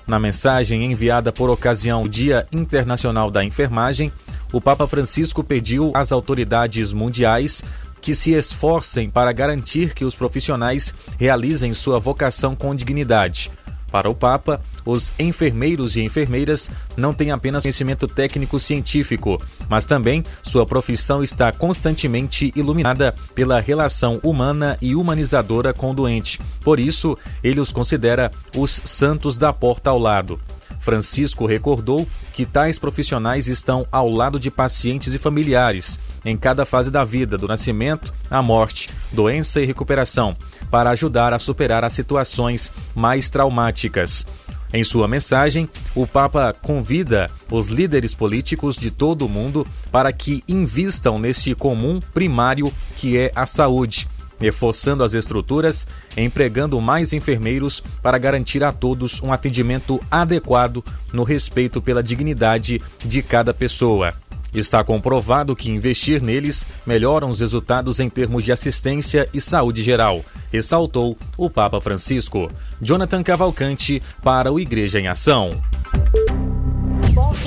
[0.05, 4.11] Na mensagem enviada por ocasião do Dia Internacional da Enfermagem,
[4.53, 7.63] o Papa Francisco pediu às autoridades mundiais
[7.99, 13.49] que se esforcem para garantir que os profissionais realizem sua vocação com dignidade.
[13.91, 20.23] Para o Papa, os enfermeiros e enfermeiras não têm apenas conhecimento técnico científico, mas também
[20.43, 26.39] sua profissão está constantemente iluminada pela relação humana e humanizadora com o doente.
[26.61, 30.39] Por isso, ele os considera os santos da porta ao lado.
[30.79, 36.89] Francisco recordou que tais profissionais estão ao lado de pacientes e familiares, em cada fase
[36.89, 40.35] da vida, do nascimento à morte, doença e recuperação,
[40.69, 44.25] para ajudar a superar as situações mais traumáticas.
[44.73, 50.43] Em sua mensagem, o Papa convida os líderes políticos de todo o mundo para que
[50.47, 58.17] invistam nesse comum primário que é a saúde, reforçando as estruturas, empregando mais enfermeiros para
[58.17, 64.13] garantir a todos um atendimento adequado no respeito pela dignidade de cada pessoa.
[64.57, 70.25] Está comprovado que investir neles melhora os resultados em termos de assistência e saúde geral,
[70.51, 72.49] ressaltou o Papa Francisco.
[72.81, 75.61] Jonathan Cavalcante para o Igreja em Ação.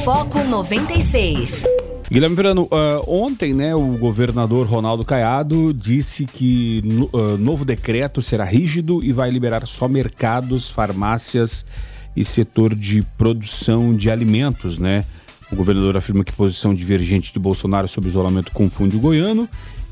[0.05, 1.65] Foco 96.
[2.09, 6.81] Guilherme Verano, uh, ontem né, o governador Ronaldo Caiado disse que
[7.13, 11.67] uh, novo decreto será rígido e vai liberar só mercados, farmácias
[12.15, 15.05] e setor de produção de alimentos, né?
[15.51, 19.49] O governador afirma que posição divergente de Bolsonaro sobre isolamento confunde o goiano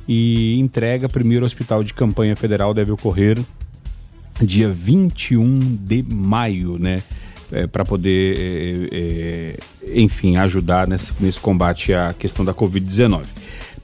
[0.06, 3.38] e entrega primeiro hospital de campanha federal deve ocorrer
[4.40, 7.02] dia 21 de maio, né?
[7.50, 9.58] É, para poder, é, é,
[9.98, 13.22] enfim, ajudar nesse, nesse combate à questão da Covid-19.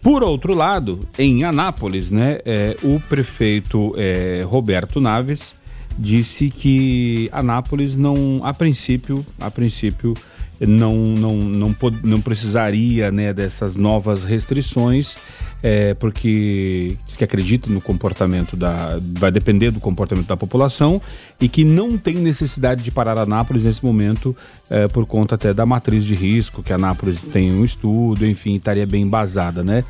[0.03, 5.55] Por outro lado, em Anápolis, né, é, o prefeito é, Roberto Naves
[5.99, 10.13] disse que Anápolis não, a princípio, a princípio,
[10.61, 15.17] não, não, não, não precisaria né, dessas novas restrições,
[15.63, 18.99] é, porque diz que acredita no comportamento da.
[19.19, 21.01] vai depender do comportamento da população
[21.41, 24.37] e que não tem necessidade de parar Anápolis nesse momento,
[24.71, 28.87] é, por conta até da matriz de risco, que Anápolis tem um estudo, enfim, estaria
[28.87, 29.85] bem embasada, né?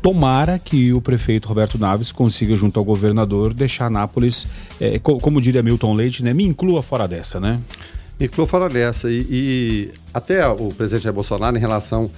[0.00, 4.46] Tomara que o prefeito Roberto Naves consiga, junto ao governador, deixar Anápolis,
[4.80, 6.32] é, como diria Milton Leite, né?
[6.32, 7.58] Me inclua fora dessa, né?
[8.18, 9.10] Me inclua fora dessa.
[9.10, 12.10] E, e até o presidente Jair Bolsonaro, em relação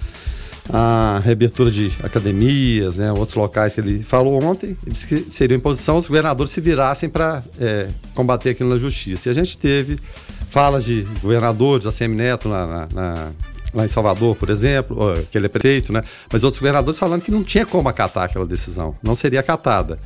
[0.72, 5.56] a reabertura de academias, né, outros locais que ele falou ontem, ele disse que seria
[5.56, 9.28] imposição os governadores se virassem para é, combater aquilo na justiça.
[9.28, 9.98] E a gente teve
[10.48, 13.32] falas de governadores, a Semineto na, na, na
[13.72, 16.02] lá em Salvador, por exemplo, que ele é prefeito, né?
[16.32, 19.98] Mas outros governadores falando que não tinha como acatar aquela decisão, não seria acatada.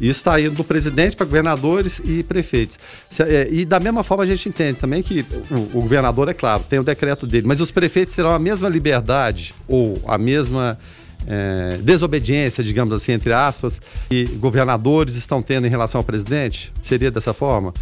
[0.00, 2.78] Isso está indo do presidente para governadores e prefeitos.
[3.20, 6.78] É, e da mesma forma a gente entende também que o, governador, é claro, tem
[6.78, 10.78] o decreto dele, mas os prefeitos terão a mesma liberdade ou a mesma
[11.26, 16.72] é, desobediência, digamos assim, entre aspas, que governadores estão tendo em relação ao presidente?
[16.82, 17.74] Seria dessa forma?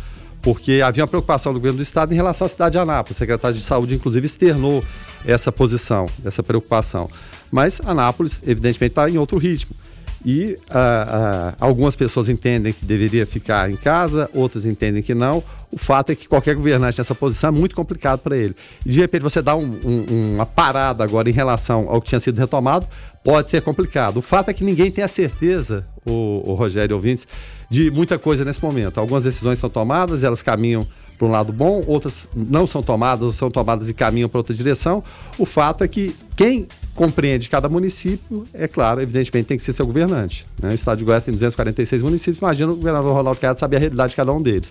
[0.42, 3.16] Porque havia uma preocupação do governo do estado em relação à cidade de Anápolis.
[3.16, 4.84] O secretário de saúde, inclusive, externou
[5.24, 7.08] essa posição, essa preocupação.
[7.50, 9.74] Mas Anápolis, evidentemente, está em outro ritmo.
[10.24, 15.42] E uh, uh, algumas pessoas entendem que deveria ficar em casa, outras entendem que não.
[15.70, 18.56] O fato é que qualquer governante nessa posição é muito complicado para ele.
[18.84, 22.20] E de repente você dá um, um, uma parada agora em relação ao que tinha
[22.20, 22.86] sido retomado,
[23.22, 24.16] pode ser complicado.
[24.16, 27.26] O fato é que ninguém tem a certeza, o, o Rogério Ouvintes,
[27.70, 28.98] de muita coisa nesse momento.
[28.98, 30.86] Algumas decisões são tomadas, elas caminham
[31.18, 34.54] para um lado bom, outras não são tomadas, ou são tomadas e caminham para outra
[34.54, 35.02] direção.
[35.36, 39.84] O fato é que quem compreende cada município, é claro, evidentemente tem que ser seu
[39.84, 40.46] governante.
[40.62, 40.70] Né?
[40.70, 44.10] O estado de Goiás tem 246 municípios, imagina o governador Ronaldo Caiado saber a realidade
[44.10, 44.70] de cada um deles.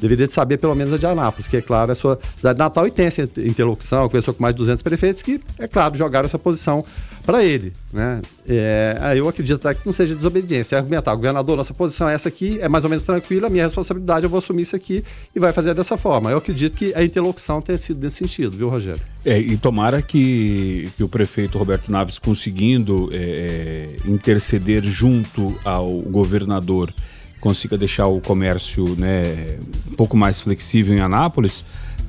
[0.00, 2.58] Deveria de saber pelo menos a de Anápolis, que é claro, é a sua cidade
[2.58, 6.24] natal e tem essa interlocução, conversou com mais de 200 prefeitos que, é claro, jogaram
[6.24, 6.84] essa posição
[7.24, 7.72] para ele.
[7.92, 8.20] Né?
[8.48, 12.58] É, eu acredito que não seja desobediência, é argumentar, governador, nossa posição é essa aqui,
[12.60, 15.74] é mais ou menos tranquila, minha responsabilidade, eu vou assumir isso aqui e vai fazer
[15.74, 16.30] dessa forma.
[16.30, 19.00] Eu acredito que a interlocução tenha sido nesse sentido, viu, Rogério?
[19.24, 26.00] É, e tomara que, que o prefeito Roberto Naves conseguindo é, é interceder junto ao
[26.00, 26.92] governador
[27.40, 29.58] consiga deixar o comércio né,
[29.90, 31.64] um pouco mais flexível em Anápolis,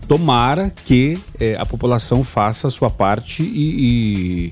[0.07, 4.51] tomara que é, a população faça a sua parte e,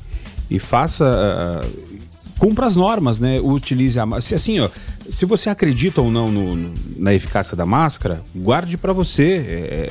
[0.50, 1.06] e, e faça.
[1.06, 2.00] Uh,
[2.40, 3.40] cumpra as normas, né?
[3.42, 4.38] Utilize a máscara.
[4.38, 4.70] Assim, ó,
[5.12, 9.24] se você acredita ou não no, no, na eficácia da máscara, guarde para você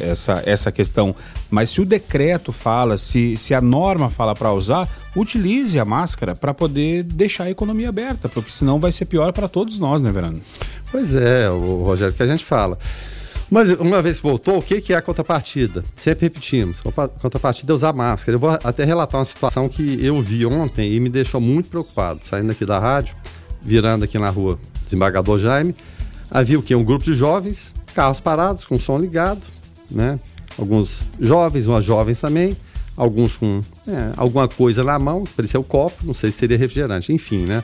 [0.00, 1.14] é, é, essa, essa questão.
[1.50, 6.35] Mas se o decreto fala, se, se a norma fala para usar, utilize a máscara
[6.35, 10.11] para poder deixar a economia aberta, porque senão vai ser pior para todos nós, né,
[10.11, 10.40] Verano?
[10.90, 12.78] Pois é, o Rogério, que a gente fala.
[13.50, 15.83] Mas uma vez voltou, o que é a contrapartida?
[15.96, 16.81] Sempre repetimos,
[17.20, 18.37] contrapartida é usar máscara.
[18.37, 22.20] Eu vou até relatar uma situação que eu vi ontem e me deixou muito preocupado.
[22.22, 23.16] Saindo aqui da rádio,
[23.62, 25.74] virando aqui na rua Desembargador Jaime,
[26.31, 26.74] havia o quê?
[26.74, 29.46] Um grupo de jovens, carros parados, com som ligado,
[29.90, 30.18] né?
[30.59, 32.57] Alguns jovens, umas jovens também,
[32.96, 37.12] alguns com é, alguma coisa na mão, parecia o copo, não sei se seria refrigerante,
[37.12, 37.62] enfim, né?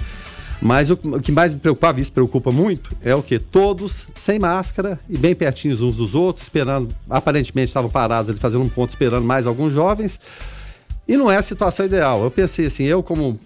[0.60, 3.38] Mas o, o que mais me preocupava, isso preocupa muito, é o que?
[3.38, 8.64] Todos sem máscara e bem pertinhos uns dos outros, esperando, aparentemente estavam parados ali fazendo
[8.64, 10.20] um ponto, esperando mais alguns jovens.
[11.08, 12.22] E não é a situação ideal.
[12.22, 13.38] Eu pensei assim, eu como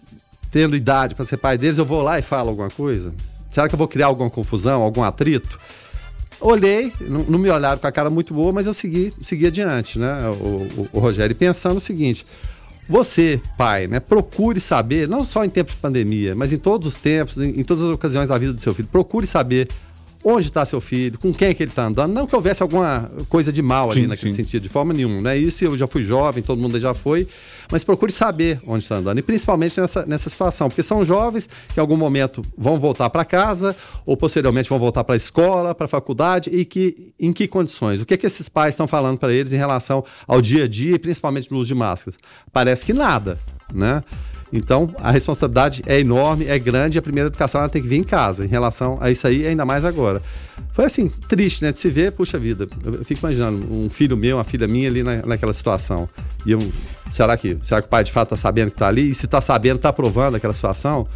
[0.51, 3.13] tendo idade para ser pai deles, eu vou lá e falo alguma coisa?
[3.51, 5.59] Será que eu vou criar alguma confusão, algum atrito?
[6.41, 9.99] Olhei, não, não me olharam com a cara muito boa, mas eu segui, segui adiante,
[9.99, 10.29] né?
[10.41, 10.45] O,
[10.83, 12.25] o, o Rogério, pensando o seguinte:
[12.89, 16.97] você, pai, né, procure saber, não só em tempos de pandemia, mas em todos os
[16.97, 19.69] tempos, em, em todas as ocasiões da vida do seu filho, procure saber
[20.25, 22.13] onde está seu filho, com quem é que ele está andando.
[22.13, 24.39] Não que houvesse alguma coisa de mal ali sim, naquele sim.
[24.39, 25.21] sentido, de forma nenhuma.
[25.21, 25.39] Né?
[25.39, 27.27] Isso eu já fui jovem, todo mundo já foi.
[27.71, 29.19] Mas procure saber onde está andando.
[29.19, 33.25] E principalmente nessa, nessa situação, porque são jovens que em algum momento vão voltar para
[33.25, 33.77] casa,
[34.07, 38.01] ou posteriormente vão voltar para a escola, para a faculdade, e que em que condições?
[38.01, 40.69] O que, é que esses pais estão falando para eles em relação ao dia a
[40.69, 42.19] dia e principalmente no uso de máscaras?
[42.53, 43.39] Parece que nada,
[43.73, 44.03] né?
[44.53, 48.03] Então, a responsabilidade é enorme, é grande, a primeira educação ela tem que vir em
[48.03, 50.23] casa, em relação a isso aí, ainda mais agora.
[50.73, 51.73] Foi assim, triste, né?
[51.73, 52.67] De se ver, puxa vida.
[52.85, 56.09] Eu fico imaginando um filho meu, uma filha minha ali na, naquela situação.
[56.47, 56.73] E eu,
[57.11, 59.11] será que, será que o pai de fato está sabendo que está ali?
[59.11, 61.07] E se está sabendo, está aprovando aquela situação?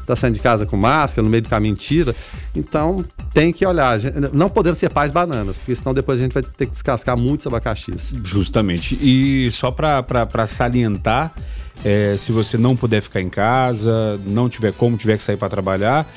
[0.00, 2.14] Está saindo de casa com máscara, no meio do caminho tira.
[2.54, 3.98] Então, tem que olhar.
[4.32, 7.44] Não podemos ser pais bananas, porque senão depois a gente vai ter que descascar muitos
[7.48, 8.14] abacaxis.
[8.22, 8.96] Justamente.
[9.02, 11.34] E só para salientar
[11.84, 15.48] é, se você não puder ficar em casa, não tiver como, tiver que sair para
[15.48, 16.10] trabalhar,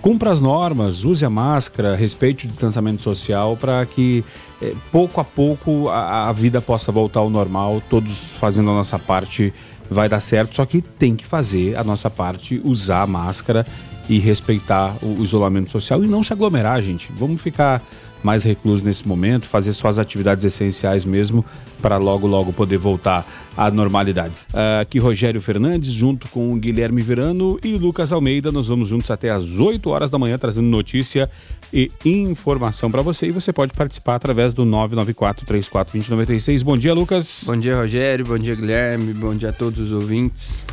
[0.00, 4.24] cumpra as normas, use a máscara, respeite o distanciamento social para que
[4.60, 8.98] é, pouco a pouco a, a, vida possa voltar ao normal, todos fazendo a nossa
[8.98, 9.52] parte
[9.90, 13.66] vai dar certo, só que tem que fazer a nossa parte, usar a máscara
[14.08, 17.12] e respeitar o isolamento social e não se aglomerar, gente.
[17.12, 17.82] Vamos ficar
[18.22, 21.44] mais recluso nesse momento, fazer suas atividades essenciais mesmo
[21.80, 24.34] para logo, logo poder voltar à normalidade.
[24.80, 29.58] Aqui Rogério Fernandes, junto com Guilherme Verano e Lucas Almeida, nós vamos juntos até às
[29.58, 31.30] 8 horas da manhã trazendo notícia
[31.72, 36.62] e informação para você e você pode participar através do 994 34 2096.
[36.62, 37.44] Bom dia, Lucas.
[37.46, 38.26] Bom dia, Rogério.
[38.26, 39.12] Bom dia, Guilherme.
[39.14, 40.64] Bom dia a todos os ouvintes.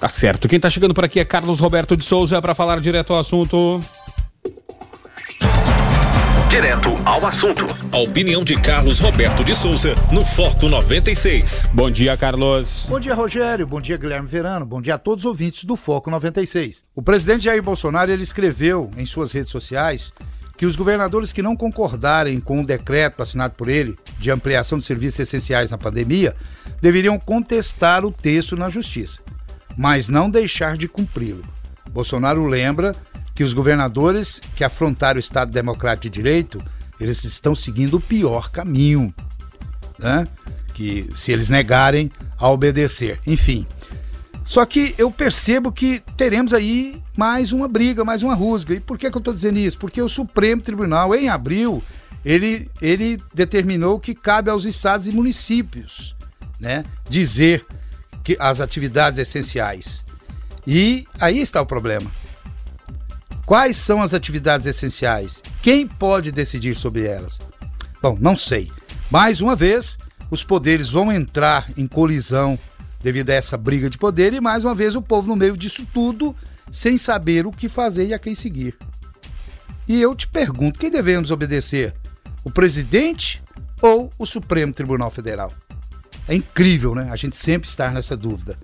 [0.00, 0.48] Tá certo.
[0.48, 3.82] Quem tá chegando por aqui é Carlos Roberto de Souza para falar direto ao assunto.
[6.54, 7.66] Direto ao assunto.
[7.90, 11.68] A opinião de Carlos Roberto de Souza no Foco 96.
[11.74, 12.86] Bom dia, Carlos.
[12.88, 13.66] Bom dia, Rogério.
[13.66, 14.64] Bom dia, Guilherme Verano.
[14.64, 16.84] Bom dia a todos os ouvintes do Foco 96.
[16.94, 20.12] O presidente Jair Bolsonaro ele escreveu em suas redes sociais
[20.56, 24.84] que os governadores que não concordarem com o decreto assinado por ele de ampliação de
[24.84, 26.36] serviços essenciais na pandemia
[26.80, 29.18] deveriam contestar o texto na justiça,
[29.76, 31.42] mas não deixar de cumpri-lo.
[31.90, 32.94] Bolsonaro lembra
[33.34, 36.62] que os governadores que afrontaram o Estado Democrático de Direito,
[37.00, 39.12] eles estão seguindo o pior caminho,
[39.98, 40.26] né?
[40.72, 43.66] Que se eles negarem a obedecer, enfim.
[44.44, 48.74] Só que eu percebo que teremos aí mais uma briga, mais uma rusga.
[48.74, 49.78] E por que, que eu estou dizendo isso?
[49.78, 51.82] Porque o Supremo Tribunal, em abril,
[52.24, 56.14] ele, ele determinou que cabe aos estados e municípios
[56.60, 57.64] né, dizer
[58.22, 60.04] que as atividades essenciais.
[60.66, 62.10] E aí está o problema.
[63.46, 65.42] Quais são as atividades essenciais?
[65.62, 67.38] Quem pode decidir sobre elas?
[68.00, 68.70] Bom, não sei.
[69.10, 69.98] Mais uma vez,
[70.30, 72.58] os poderes vão entrar em colisão
[73.02, 75.86] devido a essa briga de poder e mais uma vez o povo no meio disso
[75.92, 76.34] tudo
[76.72, 78.78] sem saber o que fazer e a quem seguir.
[79.86, 81.94] E eu te pergunto, quem devemos obedecer?
[82.42, 83.42] O presidente
[83.82, 85.52] ou o Supremo Tribunal Federal?
[86.26, 87.08] É incrível, né?
[87.10, 88.56] A gente sempre estar nessa dúvida.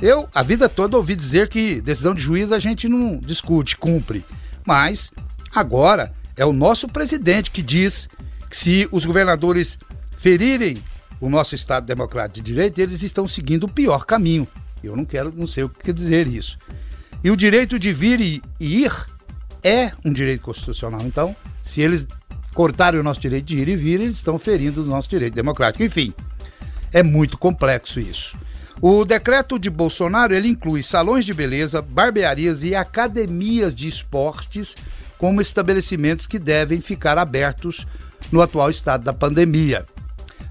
[0.00, 4.24] Eu, a vida toda, ouvi dizer que decisão de juiz a gente não discute, cumpre.
[4.64, 5.10] Mas
[5.52, 8.08] agora é o nosso presidente que diz
[8.48, 9.76] que se os governadores
[10.16, 10.80] ferirem
[11.20, 14.46] o nosso Estado Democrático de Direito, eles estão seguindo o pior caminho.
[14.84, 16.58] Eu não quero, não sei o que quer dizer isso.
[17.24, 18.92] E o direito de vir e ir
[19.64, 21.00] é um direito constitucional.
[21.02, 22.06] Então, se eles
[22.54, 25.82] cortarem o nosso direito de ir e vir, eles estão ferindo o nosso direito democrático.
[25.82, 26.14] Enfim,
[26.92, 28.36] é muito complexo isso.
[28.80, 34.76] O decreto de Bolsonaro ele inclui salões de beleza, barbearias e academias de esportes
[35.18, 37.86] como estabelecimentos que devem ficar abertos
[38.30, 39.84] no atual estado da pandemia.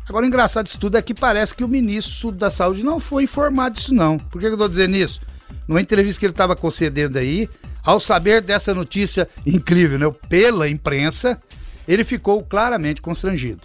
[0.09, 3.23] Agora, o engraçado disso tudo é que parece que o ministro da Saúde não foi
[3.23, 4.17] informado disso, não.
[4.17, 5.21] Por que eu estou dizendo isso?
[5.67, 7.49] Numa entrevista que ele estava concedendo aí,
[7.83, 11.41] ao saber dessa notícia incrível, né, pela imprensa,
[11.87, 13.61] ele ficou claramente constrangido.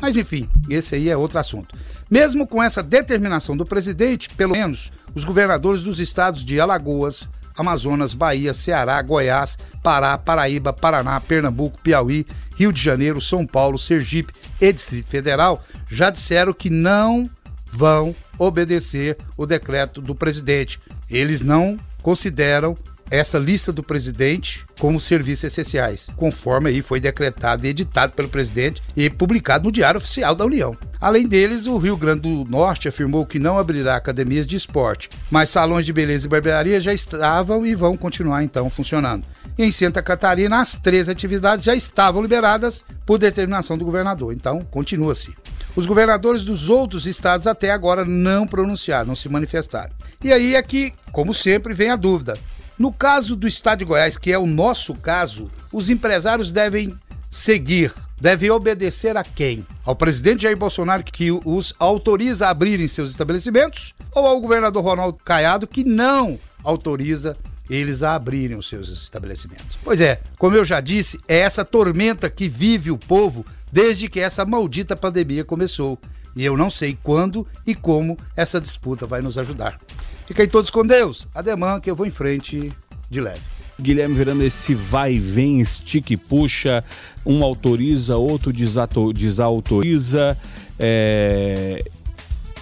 [0.00, 1.74] Mas enfim, esse aí é outro assunto.
[2.10, 8.14] Mesmo com essa determinação do presidente, pelo menos os governadores dos estados de Alagoas, Amazonas,
[8.14, 14.72] Bahia, Ceará, Goiás, Pará, Paraíba, Paraná, Pernambuco, Piauí, Rio de Janeiro, São Paulo, Sergipe e
[14.72, 17.28] Distrito Federal já disseram que não
[17.66, 20.78] vão obedecer o decreto do presidente.
[21.10, 22.76] Eles não consideram
[23.10, 28.82] essa lista do presidente como serviços essenciais, conforme aí foi decretado e editado pelo presidente
[28.96, 30.76] e publicado no Diário Oficial da União.
[31.00, 35.50] Além deles, o Rio Grande do Norte afirmou que não abrirá academias de esporte, mas
[35.50, 39.24] salões de beleza e barbearia já estavam e vão continuar então funcionando.
[39.58, 45.34] Em Santa Catarina, as três atividades já estavam liberadas por determinação do governador, então continua-se.
[45.74, 49.92] Os governadores dos outros estados até agora não pronunciaram, não se manifestaram.
[50.24, 52.38] E aí é que, como sempre, vem a dúvida:
[52.78, 56.94] no caso do Estado de Goiás, que é o nosso caso, os empresários devem
[57.30, 59.66] seguir, devem obedecer a quem?
[59.84, 65.18] Ao presidente Jair Bolsonaro, que os autoriza a abrirem seus estabelecimentos, ou ao governador Ronaldo
[65.24, 67.36] Caiado, que não autoriza
[67.68, 69.78] eles a abrirem os seus estabelecimentos?
[69.82, 74.20] Pois é, como eu já disse, é essa tormenta que vive o povo desde que
[74.20, 75.98] essa maldita pandemia começou.
[76.34, 79.80] E eu não sei quando e como essa disputa vai nos ajudar.
[80.26, 81.26] Fiquem todos com Deus.
[81.34, 82.72] Ademã que eu vou em frente
[83.08, 83.40] de leve.
[83.80, 86.82] Guilherme Verano, esse vai e vem, e puxa,
[87.24, 90.36] um autoriza, outro desautoriza.
[90.78, 91.84] É...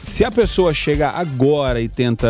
[0.03, 2.27] Se a pessoa chega agora e tenta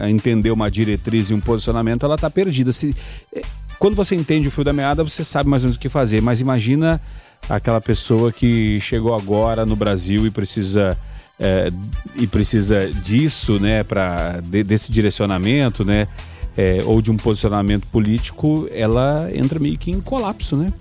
[0.00, 2.72] uh, entender uma diretriz e um posicionamento, ela está perdida.
[2.72, 2.96] Se,
[3.34, 3.42] é,
[3.78, 6.22] quando você entende o fio da meada, você sabe mais ou menos o que fazer.
[6.22, 6.98] Mas imagina
[7.46, 10.96] aquela pessoa que chegou agora no Brasil e precisa
[11.38, 11.70] é,
[12.16, 16.08] e precisa disso, né, para de, desse direcionamento, né,
[16.56, 20.72] é, ou de um posicionamento político, ela entra meio que em colapso, né?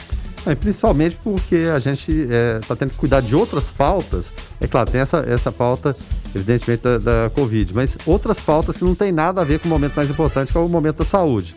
[0.48, 4.28] É, principalmente porque a gente está é, tendo que cuidar de outras pautas.
[4.62, 5.96] É claro, tem essa, essa pauta,
[6.34, 9.70] evidentemente, da, da Covid, mas outras pautas que não tem nada a ver com o
[9.70, 11.54] momento mais importante, que é o momento da saúde.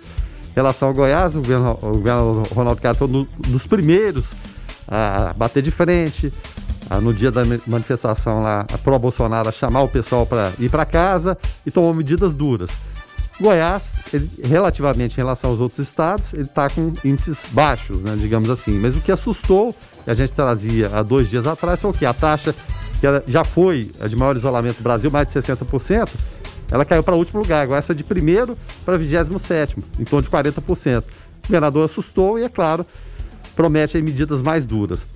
[0.51, 4.27] Em relação ao Goiás, o governo, o governo Ronaldo Caiado foi um dos primeiros
[4.89, 6.33] a bater de frente,
[7.01, 11.39] no dia da manifestação lá, a pró-Bolsonaro a chamar o pessoal para ir para casa
[11.65, 12.71] e tomou medidas duras.
[13.41, 18.51] Goiás, ele, relativamente em relação aos outros estados, ele está com índices baixos, né, digamos
[18.51, 18.79] assim.
[18.79, 19.75] Mas o que assustou,
[20.07, 22.05] e a gente trazia há dois dias atrás, foi o que?
[22.05, 22.55] A taxa
[23.01, 26.09] que já foi a de maior isolamento do Brasil, mais de 60%,
[26.71, 27.63] ela caiu para o último lugar.
[27.63, 31.03] Agora essa de primeiro para 27, em torno de 40%.
[31.03, 32.87] O governador assustou e, é claro,
[33.57, 35.07] promete medidas mais duras.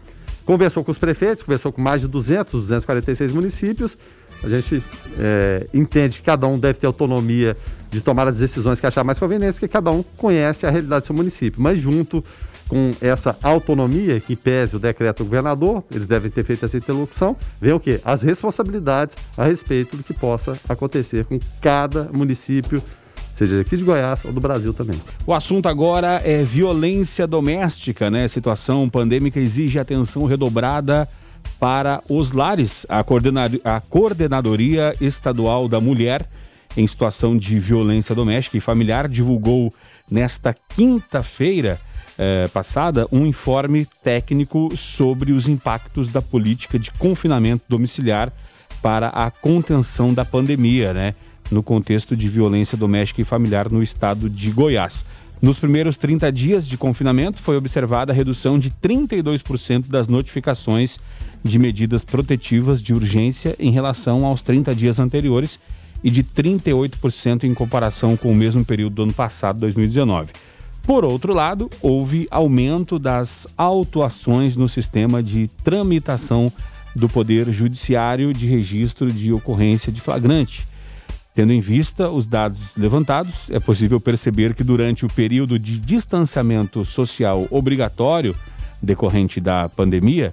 [0.44, 3.96] Conversou com os prefeitos, conversou com mais de 200, 246 municípios.
[4.42, 4.82] A gente
[5.18, 7.56] é, entende que cada um deve ter autonomia
[7.90, 11.06] de tomar as decisões que achar mais convenientes, porque cada um conhece a realidade do
[11.06, 11.62] seu município.
[11.62, 12.22] Mas junto
[12.68, 17.36] com essa autonomia que pese o decreto do governador, eles devem ter feito essa interlocução,
[17.60, 18.00] vem o quê?
[18.04, 22.82] As responsabilidades a respeito do que possa acontecer com cada município
[23.34, 25.00] seja aqui de Goiás ou do Brasil também.
[25.26, 28.26] O assunto agora é violência doméstica, né?
[28.28, 31.08] Situação pandêmica exige atenção redobrada
[31.58, 32.86] para os lares.
[32.88, 36.26] A, a Coordenadoria Estadual da Mulher
[36.76, 39.72] em situação de violência doméstica e familiar divulgou
[40.10, 41.80] nesta quinta-feira
[42.18, 48.32] eh, passada um informe técnico sobre os impactos da política de confinamento domiciliar
[48.82, 51.14] para a contenção da pandemia, né?
[51.54, 55.06] No contexto de violência doméstica e familiar no estado de Goiás.
[55.40, 60.98] Nos primeiros 30 dias de confinamento, foi observada a redução de 32% das notificações
[61.42, 65.58] de medidas protetivas de urgência em relação aos 30 dias anteriores
[66.02, 70.32] e de 38% em comparação com o mesmo período do ano passado, 2019.
[70.82, 76.52] Por outro lado, houve aumento das autuações no sistema de tramitação
[76.94, 80.73] do Poder Judiciário de registro de ocorrência de flagrante
[81.34, 86.84] Tendo em vista os dados levantados, é possível perceber que durante o período de distanciamento
[86.84, 88.36] social obrigatório
[88.80, 90.32] decorrente da pandemia,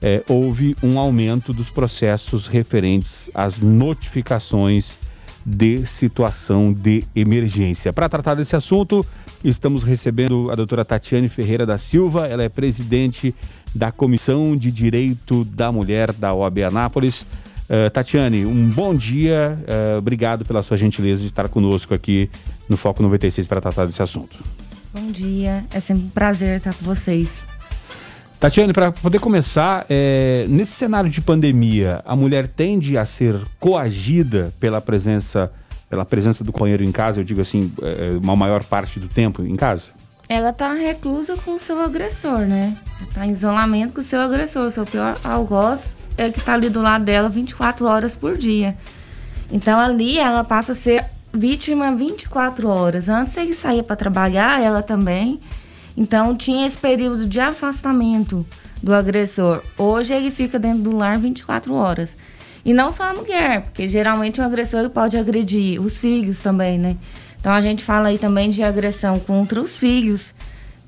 [0.00, 4.98] é, houve um aumento dos processos referentes às notificações
[5.44, 7.92] de situação de emergência.
[7.92, 9.06] Para tratar desse assunto,
[9.42, 13.34] estamos recebendo a doutora Tatiane Ferreira da Silva, ela é presidente
[13.74, 17.26] da Comissão de Direito da Mulher da OAB Anápolis.
[17.70, 19.58] Uh, Tatiane, um bom dia.
[19.62, 22.30] Uh, obrigado pela sua gentileza de estar conosco aqui
[22.68, 24.42] no Foco 96 para tratar desse assunto.
[24.92, 27.44] Bom dia, é sempre um prazer estar com vocês.
[28.38, 34.52] Tatiane, para poder começar, é, nesse cenário de pandemia, a mulher tende a ser coagida
[34.58, 35.50] pela presença,
[35.88, 39.42] pela presença do companheiro em casa, eu digo assim, é, uma maior parte do tempo
[39.44, 39.92] em casa?
[40.32, 42.74] Ela está reclusa com o seu agressor, né?
[43.06, 46.70] Está em isolamento com o seu agressor, o seu pior algoz é que está ali
[46.70, 48.74] do lado dela 24 horas por dia.
[49.52, 51.04] Então ali ela passa a ser
[51.34, 53.10] vítima 24 horas.
[53.10, 55.38] Antes ele saía para trabalhar, ela também.
[55.94, 58.46] Então tinha esse período de afastamento
[58.82, 59.62] do agressor.
[59.76, 62.16] Hoje ele fica dentro do lar 24 horas.
[62.64, 66.96] E não só a mulher, porque geralmente o agressor pode agredir os filhos também, né?
[67.42, 70.32] Então a gente fala aí também de agressão contra os filhos,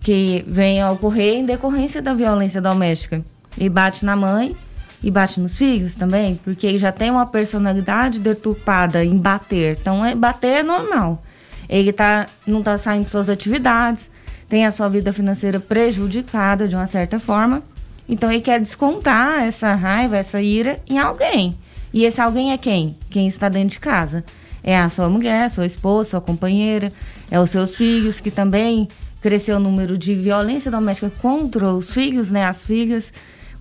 [0.00, 3.24] que vem a ocorrer em decorrência da violência doméstica.
[3.58, 4.54] E bate na mãe
[5.02, 9.76] e bate nos filhos também, porque já tem uma personalidade deturpada em bater.
[9.80, 11.20] Então, é bater é normal.
[11.68, 14.08] Ele tá, não está saindo de suas atividades,
[14.48, 17.64] tem a sua vida financeira prejudicada de uma certa forma.
[18.08, 21.56] Então, ele quer descontar essa raiva, essa ira em alguém.
[21.92, 22.96] E esse alguém é quem?
[23.10, 24.24] Quem está dentro de casa.
[24.66, 26.90] É a sua mulher, sua esposa, sua companheira,
[27.30, 28.88] é os seus filhos, que também
[29.20, 33.12] cresceu o número de violência doméstica contra os filhos, né, as filhas.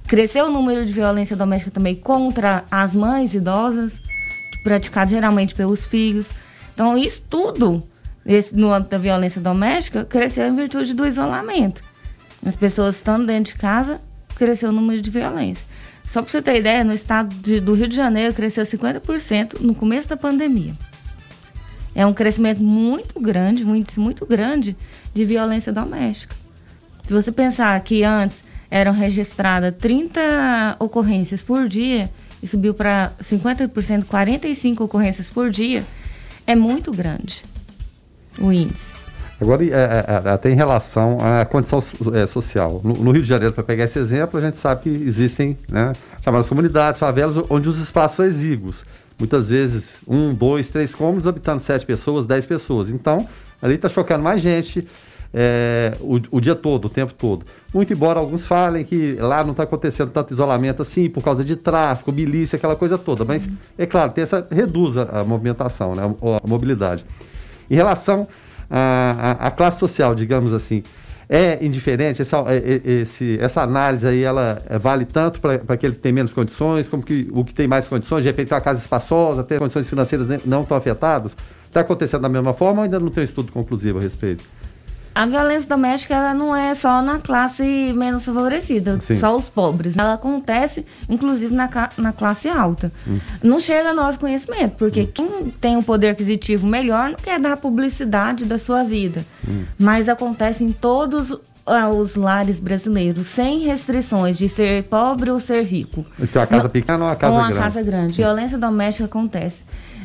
[0.08, 4.02] Cresceu o número de violência doméstica também contra as mães idosas,
[4.64, 6.32] praticado geralmente pelos filhos.
[6.74, 7.84] Então, isso tudo,
[8.26, 11.84] esse, no âmbito da violência doméstica, cresceu em virtude do isolamento.
[12.46, 14.00] As pessoas estando dentro de casa,
[14.36, 15.68] cresceu o número de violência.
[16.06, 19.74] Só para você ter ideia, no estado de, do Rio de Janeiro cresceu 50% no
[19.74, 20.74] começo da pandemia.
[21.96, 24.76] É um crescimento muito grande, muito grande
[25.14, 26.36] de violência doméstica.
[27.06, 32.10] Se você pensar que antes eram registradas 30 ocorrências por dia
[32.42, 35.84] e subiu para 50%, 45 ocorrências por dia,
[36.48, 37.44] é muito grande
[38.40, 38.92] o índice.
[39.40, 41.80] Agora, é, é, é até em relação à condição
[42.28, 42.82] social.
[42.84, 45.92] No, Rio de Janeiro, para pegar esse exemplo, a gente sabe que existem né,
[46.22, 48.86] chamadas comunidades, favelas, onde os espaços são exíguos.
[49.20, 52.90] Muitas vezes, um, dois, três cômodos, habitando sete pessoas, dez pessoas.
[52.90, 53.28] Então,
[53.62, 54.88] ali está chocando mais gente,
[55.34, 57.46] é, o, o, dia todo, o tempo todo.
[57.74, 61.56] Muito embora alguns falem que lá não está acontecendo tanto isolamento assim, por causa de
[61.56, 63.26] tráfico, milícia, aquela coisa toda.
[63.26, 63.48] Mas,
[63.78, 67.04] é claro, tem essa, reduz a, a movimentação, né, a, a, mobilidade.
[67.70, 68.28] Em relação
[68.70, 70.84] à classe social, digamos assim,
[71.34, 75.96] é indiferente, essa, é, é, esse, essa análise aí, ela é, vale tanto para aquele
[75.96, 78.62] que tem menos condições, como que o que tem mais condições, de repente tem uma
[78.62, 81.36] casa espaçosa, ter condições financeiras não tão afetadas?
[81.66, 84.44] Está acontecendo da mesma forma ou ainda não tem um estudo conclusivo a respeito?
[85.16, 89.16] A violência doméstica ela não é só na classe menos favorecida, Sim.
[89.16, 89.96] só os pobres.
[89.96, 92.92] Ela acontece, inclusive, na, na classe alta.
[93.44, 97.58] Não chega ao nosso conhecimento, porque quem tem um poder aquisitivo melhor não quer dar
[97.58, 99.24] publicidade da sua vida.
[99.78, 101.32] Mas acontece em todos
[101.66, 106.06] ah, os lares brasileiros, sem restrições de ser pobre ou ser rico.
[106.20, 107.64] Então, a casa pequena ou a casa Ou uma grande?
[107.64, 108.18] casa grande.
[108.18, 109.64] Violência doméstica acontece.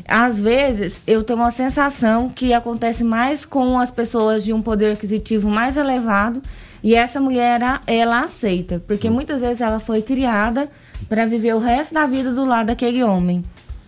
[0.09, 4.91] Às vezes, eu tenho uma sensação que acontece mais com as pessoas de um poder
[4.93, 6.41] aquisitivo mais elevado
[6.83, 10.67] e essa mulher, ela- aceita, porque muitas vezes ela foi criada
[11.07, 13.43] para viver o resto da vida do lado daquele homem.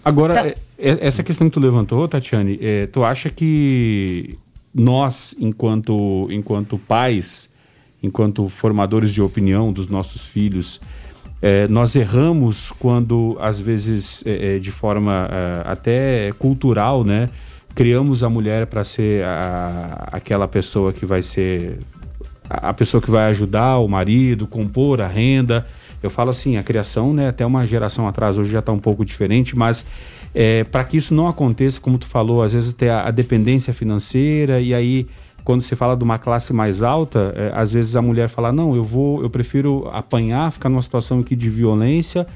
[0.06, 0.48] Agora,
[0.78, 4.38] é- essa questão que tu levantou, Tatiane, é, tu acha que
[4.74, 7.50] nós, enquanto, enquanto pais,
[8.04, 10.80] enquanto formadores de opinião dos nossos filhos,
[11.42, 17.30] é, nós erramos quando, às vezes, é, é, de forma é, até cultural, né?
[17.74, 21.80] Criamos a mulher para ser a- aquela pessoa que vai ser
[22.50, 25.66] a pessoa que vai ajudar o marido, compor a renda.
[26.04, 29.06] Eu falo assim, a criação, né, até uma geração atrás, hoje já está um pouco
[29.06, 29.86] diferente, mas
[30.70, 34.60] para que isso não aconteça, como tu falou, às vezes tem a, a dependência financeira
[34.60, 35.08] e aí
[35.44, 38.76] quando se fala de uma classe mais alta, é, às vezes a mulher fala não,
[38.76, 42.28] eu vou, eu prefiro apanhar, ficar numa situação aqui de violência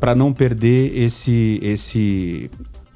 [0.00, 2.50] para não perder esse esse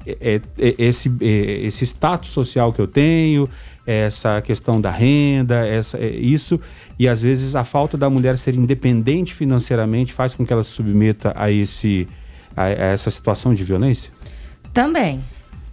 [0.05, 3.47] é- é- esse, é, esse status social que eu tenho,
[3.85, 6.59] essa questão da renda, essa, isso,
[6.97, 10.71] e às vezes a falta da mulher ser independente financeiramente faz com que ela se
[10.71, 12.07] submeta a, esse,
[12.55, 14.11] a, a essa situação de violência?
[14.73, 15.19] Também.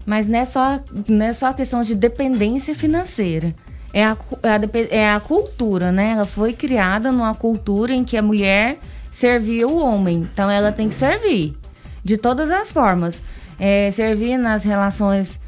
[0.04, 3.54] Mas não é só, não é só questão de dependência financeira.
[3.96, 6.10] É a, é, é a cultura, né?
[6.10, 8.78] Ela foi criada numa cultura em que a mulher
[9.10, 10.28] servia o homem.
[10.30, 11.56] Então ela tem que servir.
[12.04, 13.22] De todas as formas.
[13.58, 15.40] É, servir nas relações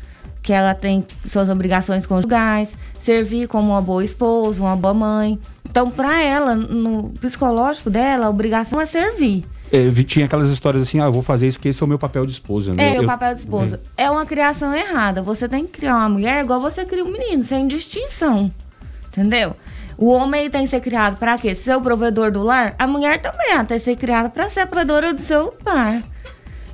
[0.48, 5.38] que ela tem suas obrigações conjugais, servir como uma boa esposa, uma boa mãe.
[5.68, 9.44] Então, para ela, no psicológico dela, a obrigação é servir.
[9.70, 11.98] É, tinha aquelas histórias assim, ah, eu vou fazer isso porque esse é o meu
[11.98, 12.72] papel de esposa.
[12.72, 12.94] né?
[12.94, 13.78] É, Eu- o papel de esposa.
[13.94, 14.10] É.
[14.10, 15.20] uma criação errada.
[15.20, 18.50] Você tem que criar uma mulher igual você cria um menino, sem distinção.
[19.08, 19.54] Entendeu?
[19.98, 21.54] O homem tem que ser criado para quê?
[21.54, 22.74] Ser o provedor do lar?
[22.78, 26.02] A mulher também ela tem que ser criada para ser a provedora do seu lar.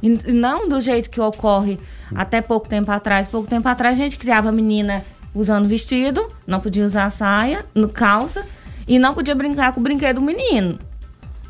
[0.01, 1.81] E não do jeito que ocorre
[2.15, 3.27] até pouco tempo atrás.
[3.27, 5.05] Pouco tempo atrás a gente criava menina
[5.35, 8.47] usando vestido, não podia usar saia, no calça,
[8.87, 10.79] e não podia brincar com o brinquedo do menino.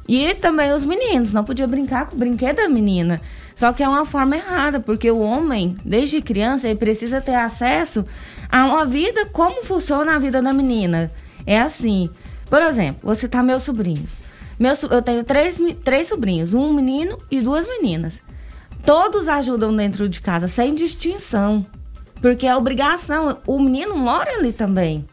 [0.08, 3.20] E também os meninos, não podia brincar com o brinquedo da menina.
[3.54, 8.04] Só que é uma forma errada, porque o homem, desde criança, ele precisa ter acesso
[8.50, 11.10] a uma vida, como funciona a vida da menina.
[11.46, 12.10] É assim,
[12.48, 14.18] por exemplo, vou citar meus sobrinhos.
[14.90, 18.22] Eu tenho três, três sobrinhos, um menino e duas meninas.
[18.84, 21.64] Todos ajudam dentro de casa, sem distinção.
[22.20, 25.04] Porque é obrigação, o menino mora ali também.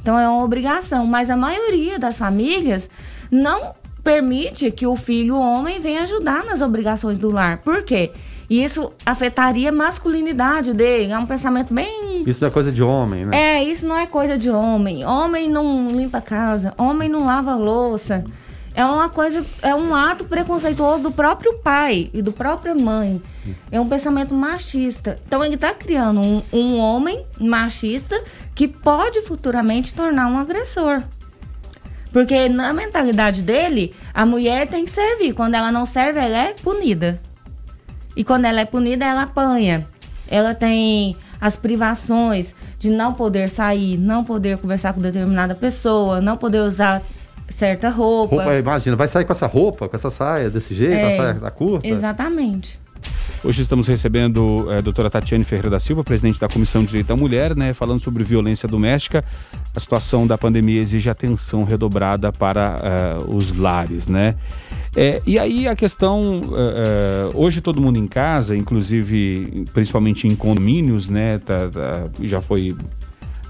[0.00, 2.90] Então é uma obrigação, mas a maioria das famílias
[3.30, 7.58] não permite que o filho homem venha ajudar nas obrigações do lar.
[7.58, 8.10] Por quê?
[8.48, 11.12] Isso afetaria a masculinidade dele.
[11.12, 12.24] É um pensamento bem.
[12.26, 13.36] Isso não é coisa de homem, né?
[13.36, 15.04] É, isso não é coisa de homem.
[15.04, 18.24] Homem não limpa a casa, homem não lava a louça.
[18.74, 23.20] É uma coisa, é um ato preconceituoso do próprio pai e do própria mãe.
[23.70, 25.18] É um pensamento machista.
[25.26, 28.22] Então ele está criando um, um homem machista
[28.54, 31.02] que pode futuramente tornar um agressor.
[32.12, 35.32] Porque na mentalidade dele, a mulher tem que servir.
[35.32, 37.20] Quando ela não serve, ela é punida.
[38.16, 39.86] E quando ela é punida, ela apanha.
[40.28, 46.36] Ela tem as privações de não poder sair, não poder conversar com determinada pessoa, não
[46.36, 47.02] poder usar
[47.50, 48.36] certa roupa.
[48.36, 51.34] Roupa, imagina, vai sair com essa roupa, com essa saia, desse jeito, É, a saia
[51.34, 51.86] da curta?
[51.86, 52.78] Exatamente.
[53.42, 57.16] Hoje estamos recebendo a doutora Tatiane Ferreira da Silva, presidente da Comissão de Direito à
[57.16, 59.24] Mulher, né, falando sobre violência doméstica.
[59.74, 64.34] A situação da pandemia exige atenção redobrada para eh, os lares, né?
[64.94, 70.36] É, e aí a questão, eh, eh, hoje todo mundo em casa, inclusive, principalmente em
[70.36, 72.76] condomínios, né, tá- tá- já foi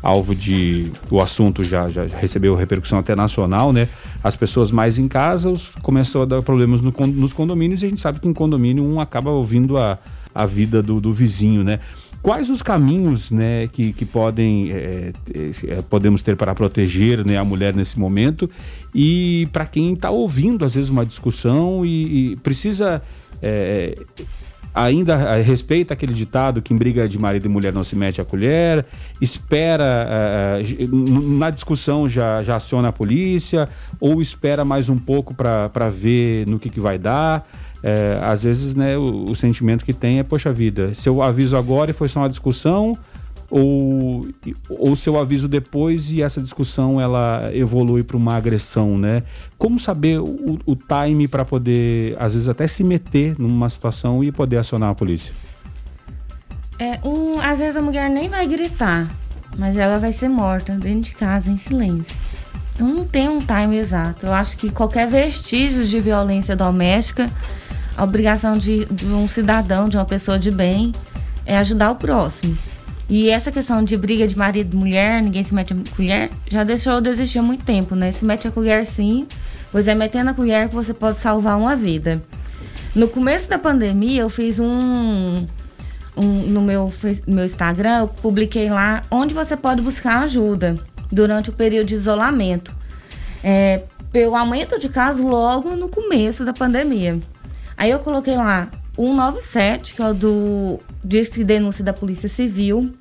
[0.03, 3.89] alvo de o assunto já, já recebeu repercussão até nacional, né?
[4.23, 7.89] As pessoas mais em casa os, começou a dar problemas no nos condomínios e a
[7.89, 9.99] gente sabe que em condomínio um acaba ouvindo a,
[10.35, 11.81] a vida do, do vizinho, né?
[12.23, 15.13] Quais os caminhos, né, que, que podem é,
[15.89, 18.49] podemos ter para proteger né, a mulher nesse momento
[18.95, 23.01] e para quem está ouvindo às vezes uma discussão e, e precisa
[23.41, 23.99] é,
[24.75, 28.21] ainda eh, respeita aquele ditado que em briga de marido e mulher não se mete
[28.21, 28.85] a colher,
[29.21, 30.59] espera,
[30.91, 33.69] n- na discussão já, já aciona a polícia,
[33.99, 37.47] ou espera mais um pouco para ver no que, que vai dar.
[38.23, 41.91] Às vezes né, o, o sentimento que tem é, poxa vida, se eu aviso agora
[41.91, 42.97] e foi só uma discussão,
[43.51, 44.29] ou
[44.69, 49.25] ou seu aviso depois e essa discussão ela evolui para uma agressão, né?
[49.59, 54.31] Como saber o, o time para poder às vezes até se meter numa situação e
[54.31, 55.35] poder acionar a polícia?
[56.79, 59.11] É, um, às vezes a mulher nem vai gritar,
[59.59, 62.17] mas ela vai ser morta dentro de casa em silêncio.
[62.75, 64.25] Então não tem um time exato.
[64.25, 67.31] Eu acho que qualquer vestígio de violência doméstica,
[67.95, 70.95] a obrigação de, de um cidadão, de uma pessoa de bem,
[71.45, 72.57] é ajudar o próximo.
[73.11, 76.63] E essa questão de briga de marido e mulher, ninguém se mete a colher, já
[76.63, 78.13] deixou de existir há muito tempo, né?
[78.13, 79.27] Se mete a colher sim,
[79.73, 82.23] pois é metendo a colher que você pode salvar uma vida.
[82.95, 85.45] No começo da pandemia, eu fiz um,
[86.17, 86.93] um no meu,
[87.27, 90.77] meu Instagram, eu publiquei lá onde você pode buscar ajuda
[91.11, 92.73] durante o período de isolamento.
[93.43, 93.83] É,
[94.13, 97.19] pelo aumento de casos logo no começo da pandemia.
[97.77, 102.95] Aí eu coloquei lá 197, que é o do Disque Denúncia da Polícia Civil.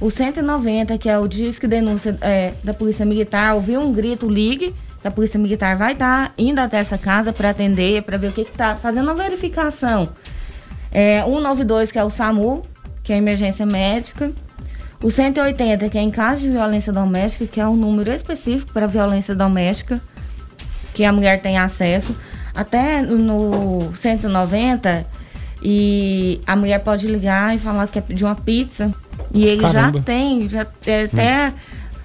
[0.00, 4.74] O 190, que é o Disque Denúncia é, da Polícia Militar, ouviu um grito, ligue,
[5.00, 8.32] que a Polícia Militar vai estar indo até essa casa para atender, para ver o
[8.32, 10.08] que está fazendo uma verificação.
[10.92, 12.62] É, 192, que é o SAMU,
[13.02, 14.32] que é a emergência médica.
[15.02, 18.86] O 180, que é em caso de violência doméstica, que é um número específico para
[18.86, 20.00] violência doméstica,
[20.92, 22.16] que a mulher tem acesso.
[22.54, 25.06] Até no 190,
[25.68, 28.94] e a mulher pode ligar e falar que quer pedir uma pizza.
[29.34, 29.98] E ele Caramba.
[29.98, 31.52] já tem, já é, até hum.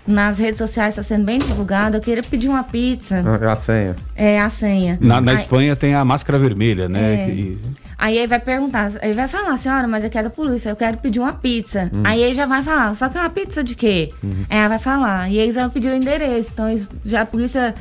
[0.07, 1.95] nas redes sociais está sendo bem divulgado.
[1.95, 3.23] Eu queria pedir uma pizza.
[3.39, 3.95] É a senha.
[4.15, 4.97] É a senha.
[4.99, 7.13] Na, na Aí, Espanha tem a máscara vermelha, né?
[7.13, 7.25] É.
[7.25, 7.59] Que...
[7.99, 10.97] Aí ele vai perguntar, ele vai falar, senhora, mas eu quero da polícia, eu quero
[10.97, 11.87] pedir uma pizza.
[11.93, 12.01] Hum.
[12.03, 14.11] Aí ele já vai falar, só que é uma pizza de quê?
[14.23, 14.43] Uhum.
[14.49, 15.29] Aí ela vai falar.
[15.29, 16.49] E eles vão pedir o endereço.
[16.51, 17.75] Então eles, já a polícia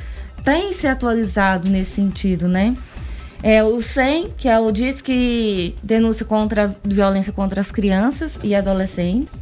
[0.44, 2.76] tem se atualizado nesse sentido, né?
[3.42, 9.32] É o 100, que é o Disque Denúncia contra Violência contra as Crianças e Adolescentes.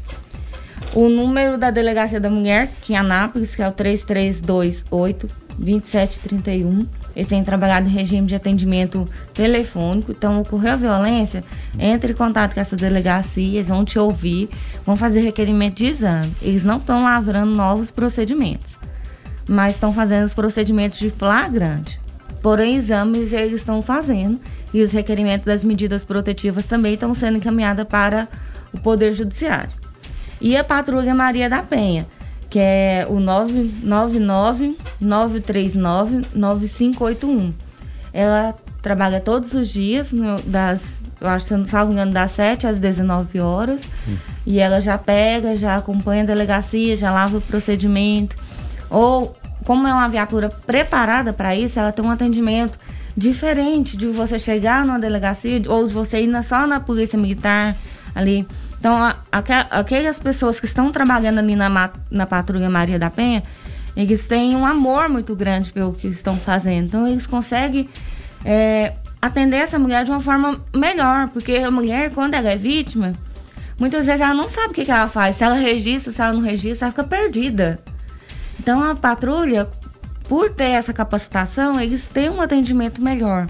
[0.95, 5.29] O número da Delegacia da Mulher, que é Anápolis, que é o 3328
[5.59, 6.87] 2731.
[7.15, 10.13] Eles têm trabalhado em regime de atendimento telefônico.
[10.13, 11.43] Então, ocorreu a violência,
[11.79, 14.49] entre em contato com essa delegacia, eles vão te ouvir,
[14.87, 16.33] vão fazer requerimento de exame.
[16.41, 18.79] Eles não estão lavrando novos procedimentos,
[19.49, 21.99] mas estão fazendo os procedimentos de flagrante.
[22.43, 24.41] Porém, exames eles estão fazendo
[24.73, 28.29] e os requerimentos das medidas protetivas também estão sendo encaminhados para
[28.73, 29.71] o Poder Judiciário.
[30.41, 32.07] E a Patrulha Maria da Penha,
[32.49, 33.17] que é o
[35.03, 37.53] 999-939-9581.
[38.13, 42.67] Ela trabalha todos os dias, no, das, eu acho que não salvo engano, das 7
[42.67, 43.83] às 19 horas.
[44.07, 44.17] Hum.
[44.47, 48.37] E ela já pega, já acompanha a delegacia, já lava o procedimento.
[48.89, 49.37] Ou
[49.69, 52.79] como é uma viatura preparada para isso, ela tem um atendimento
[53.15, 57.77] diferente de você chegar numa delegacia ou de você ir só na polícia militar
[58.15, 58.49] ali.
[58.81, 58.97] Então,
[59.71, 63.43] aquelas pessoas que estão trabalhando ali na, na Patrulha Maria da Penha,
[63.95, 66.87] eles têm um amor muito grande pelo que estão fazendo.
[66.87, 67.91] Então, eles conseguem
[68.47, 73.13] é, atender essa mulher de uma forma melhor, porque a mulher, quando ela é vítima,
[73.79, 75.37] muitas vezes ela não sabe o que, que ela faz.
[75.37, 77.79] Se ela registra, se ela não registra, ela fica perdida.
[78.59, 79.69] Então a patrulha,
[80.29, 83.49] por ter essa capacitação, eles têm um atendimento melhor.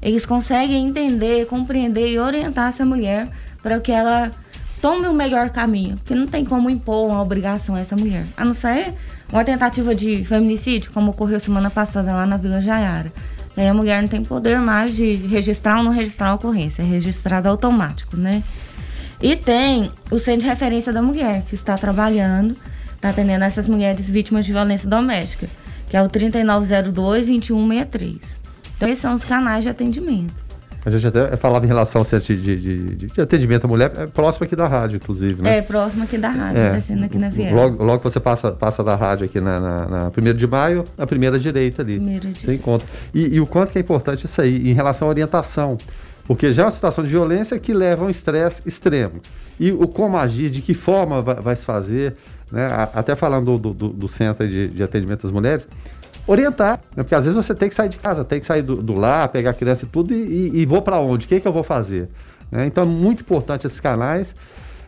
[0.00, 3.28] Eles conseguem entender, compreender e orientar essa mulher
[3.62, 4.30] para que ela
[4.80, 5.96] tome o melhor caminho.
[5.96, 8.24] Porque não tem como impor uma obrigação a essa mulher.
[8.36, 8.94] A não ser
[9.32, 13.12] uma tentativa de feminicídio, como ocorreu semana passada lá na Vila Jaiara.
[13.56, 16.82] E aí a mulher não tem poder mais de registrar ou não registrar a ocorrência.
[16.82, 18.42] É registrado automático, né?
[19.20, 22.56] E tem o Centro de Referência da Mulher, que está trabalhando
[22.98, 25.48] está atendendo essas mulheres vítimas de violência doméstica,
[25.88, 28.38] que é o 3902-2163.
[28.76, 30.48] Então, esses são os canais de atendimento.
[30.84, 34.06] A gente até falava em relação centro de, de, de, de, atendimento à mulher, é
[34.06, 35.58] próximo aqui da rádio, inclusive, né?
[35.58, 37.60] É, próximo aqui da rádio, é, descendo aqui na Viela.
[37.60, 40.86] Logo, logo que você passa, passa da rádio aqui na, na, na 1 de maio,
[40.96, 41.96] a primeira direita ali.
[41.96, 42.46] Primeira direita.
[42.46, 42.88] Você encontra.
[43.12, 45.76] E, e o quanto que é importante isso aí, em relação à orientação.
[46.26, 49.20] Porque já é uma situação de violência que leva a um estresse extremo.
[49.58, 52.14] E o como agir, de que forma vai, vai se fazer,
[52.50, 52.68] né?
[52.94, 55.68] até falando do, do, do centro de, de, atendimento às mulheres,
[56.26, 57.02] orientar, né?
[57.02, 59.28] porque às vezes você tem que sair de casa, tem que sair do, do lar,
[59.28, 61.26] pegar a criança e tudo, e, e, e vou para onde?
[61.26, 62.08] O que, que eu vou fazer?
[62.50, 62.66] Né?
[62.66, 64.34] Então é muito importante esses canais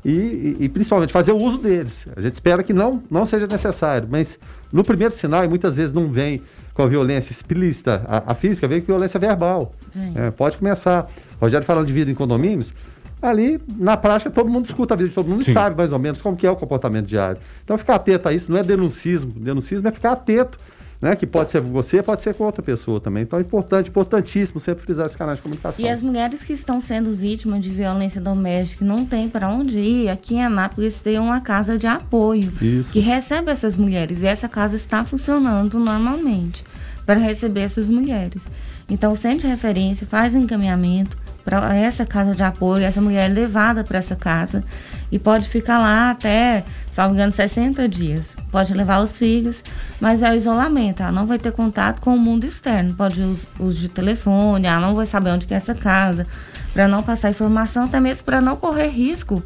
[0.04, 2.06] e, e, principalmente fazer o uso deles.
[2.16, 4.38] A gente espera que não, não seja necessário, mas
[4.72, 6.40] no primeiro sinal, e muitas vezes não vem
[6.72, 9.74] com a violência explícita, a, a física, vem com violência verbal.
[10.14, 11.10] É, pode começar.
[11.40, 12.72] Rogério falando de vida em condomínios,
[13.20, 15.50] ali, na prática, todo mundo escuta a vida de todo mundo Sim.
[15.50, 17.40] e sabe mais ou menos como que é o comportamento diário.
[17.64, 19.32] Então, ficar atento a isso não é denuncismo.
[19.36, 20.58] Denuncismo é ficar atento
[21.00, 21.16] né?
[21.16, 23.22] Que pode ser você, pode ser com outra pessoa também.
[23.22, 25.84] Então é importante, importantíssimo sempre frisar esse canal de comunicação.
[25.84, 30.08] E as mulheres que estão sendo vítimas de violência doméstica não tem para onde ir,
[30.08, 32.92] aqui em Anápolis tem uma casa de apoio Isso.
[32.92, 34.22] que recebe essas mulheres.
[34.22, 36.64] E essa casa está funcionando normalmente
[37.06, 38.46] para receber essas mulheres.
[38.88, 43.98] Então, de referência faz encaminhamento para essa casa de apoio, essa mulher é levada para
[43.98, 44.62] essa casa
[45.10, 46.64] e pode ficar lá até,
[46.96, 48.36] me engano, 60 dias.
[48.50, 49.64] Pode levar os filhos,
[50.00, 51.02] mas é o isolamento.
[51.02, 52.94] Ela não vai ter contato com o mundo externo.
[52.94, 56.26] Pode uso, uso de telefone, ela não vai saber onde é essa casa,
[56.72, 59.42] para não passar informação, até mesmo para não correr risco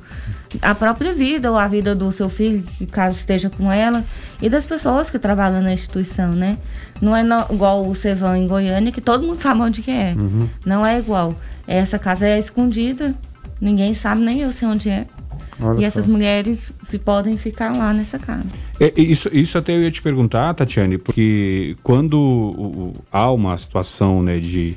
[0.62, 4.04] a própria vida ou a vida do seu filho, que caso esteja com ela,
[4.40, 6.58] e das pessoas que trabalham na instituição, né?
[7.00, 10.14] Não é no, igual o Cevão em Goiânia, que todo mundo sabe onde que é.
[10.16, 10.48] Uhum.
[10.64, 11.34] Não é igual.
[11.66, 13.14] Essa casa é escondida,
[13.60, 15.06] ninguém sabe, nem eu sei onde é.
[15.60, 15.86] Olha e só.
[15.86, 16.72] essas mulheres
[17.04, 18.44] podem ficar lá nessa casa.
[18.80, 23.56] É, isso, isso até eu ia te perguntar, Tatiane, porque quando o- o- há uma
[23.58, 24.76] situação né, de.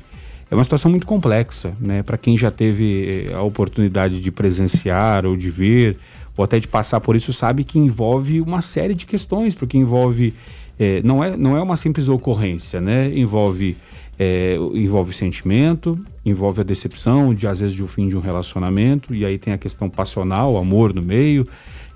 [0.50, 2.02] É uma situação muito complexa, né?
[2.02, 5.98] Para quem já teve eh, a oportunidade de presenciar ou de ver,
[6.36, 10.32] ou até de passar por isso, sabe que envolve uma série de questões, porque envolve.
[10.78, 13.10] Eh, não, é, não é uma simples ocorrência, né?
[13.16, 13.76] Envolve.
[14.18, 19.14] eh, envolve sentimento, envolve a decepção de às vezes de um fim de um relacionamento
[19.14, 21.46] e aí tem a questão passional, amor no meio,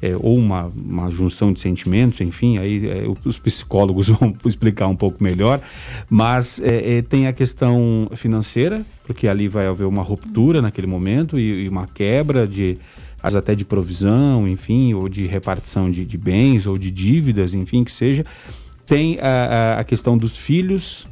[0.03, 4.97] é, ou uma, uma junção de sentimentos, enfim, aí é, os psicólogos vão explicar um
[4.97, 5.61] pouco melhor,
[6.11, 11.39] mas é, é, tem a questão financeira, porque ali vai haver uma ruptura naquele momento
[11.39, 12.77] e, e uma quebra de
[13.23, 17.85] vezes até de provisão, enfim, ou de repartição de, de bens ou de dívidas, enfim,
[17.85, 18.25] que seja.
[18.87, 21.07] Tem a, a, a questão dos filhos,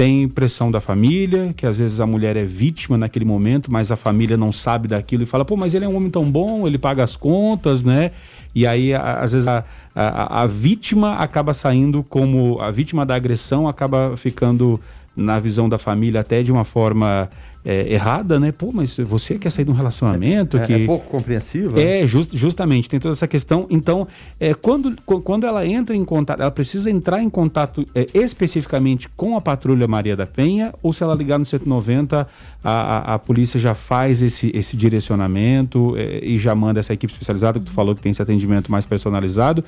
[0.00, 3.96] tem pressão da família, que às vezes a mulher é vítima naquele momento, mas a
[3.96, 6.78] família não sabe daquilo e fala, pô, mas ele é um homem tão bom, ele
[6.78, 8.10] paga as contas, né?
[8.54, 9.62] E aí, às vezes, a,
[9.94, 12.58] a, a vítima acaba saindo como.
[12.60, 14.80] A vítima da agressão acaba ficando
[15.14, 17.28] na visão da família até de uma forma
[17.64, 18.52] é, errada, né?
[18.52, 20.72] Pô, mas você quer sair de um relacionamento É, que.
[20.72, 21.80] é pouco compreensiva.
[21.80, 23.66] É, just- justamente, tem toda essa questão.
[23.68, 24.06] Então,
[24.38, 29.08] é, quando, qu- quando ela entra em contato, ela precisa entrar em contato é, especificamente
[29.10, 32.26] com a Patrulha Maria da Penha, ou se ela ligar no 190,
[32.64, 34.76] a, a, a polícia já faz esse, esse
[35.20, 38.70] direcionamento é, e já manda essa equipe especializada, que tu falou que tem esse atendimento
[38.72, 39.62] mais personalizado.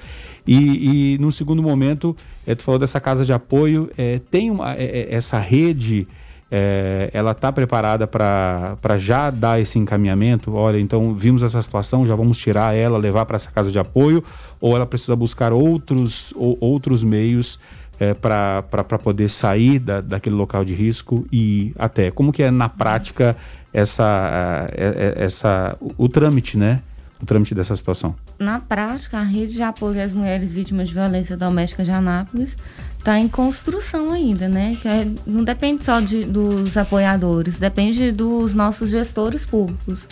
[0.46, 2.16] E, e num segundo momento,
[2.46, 6.06] é, tu falou dessa casa de apoio, é, tem uma, é, é, essa rede.
[6.54, 10.52] É, ela está preparada para já dar esse encaminhamento?
[10.54, 14.22] Olha, então vimos essa situação, já vamos tirar ela, levar para essa casa de apoio,
[14.60, 17.58] ou ela precisa buscar outros, ou, outros meios
[17.98, 22.68] é, para poder sair da, daquele local de risco e até como que é na
[22.68, 23.34] prática
[23.72, 26.82] essa, é- é- essa o, o trâmite, né?
[27.22, 28.16] O trâmite dessa situação.
[28.38, 32.58] Na prática, a rede de apoio às mulheres vítimas de violência doméstica de Anápolis
[33.02, 34.76] está em construção ainda, né?
[34.84, 40.08] É- não depende só de, dos apoiadores, depende dos nossos gestores públicos.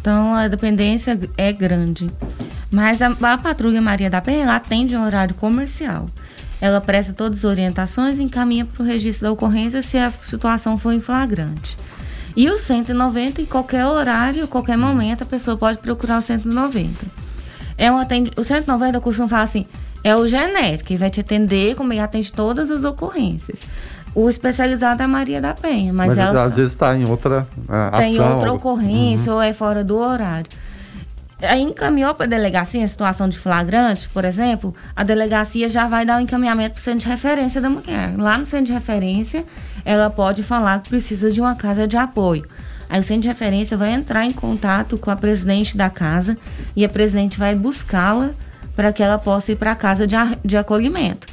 [0.00, 2.10] Então, a dependência é grande.
[2.70, 6.08] Mas a, a Patrulha Maria da Penha atende em horário comercial.
[6.62, 10.78] Ela presta todas as orientações e encaminha para o registro da ocorrência se a situação
[10.78, 11.76] for em flagrante.
[12.34, 17.04] E o 190, em qualquer horário, qualquer momento, a pessoa pode procurar o 190.
[17.76, 18.30] É um atendi...
[18.36, 19.66] O 190 eu costumo falar assim,
[20.02, 23.64] é o genérico, que vai te atender como ele atende todas as ocorrências.
[24.14, 27.46] O especializado é a Maria da Penha, mas, Mas, ela às vezes está em outra
[27.68, 28.34] ah, tem ação.
[28.34, 30.50] outra ocorrência ou é fora do horário.
[31.42, 36.04] Aí encaminhou para a delegacia em situação de flagrante, por exemplo, a delegacia já vai
[36.04, 38.14] dar o encaminhamento para o centro de referência da mulher.
[38.18, 39.44] Lá no centro de referência,
[39.84, 42.44] ela pode falar que precisa de uma casa de apoio.
[42.90, 46.36] Aí o centro de referência vai entrar em contato com a presidente da casa
[46.76, 48.32] e a presidente vai buscá-la
[48.76, 51.26] para que ela possa ir para a casa de, de acolhimento.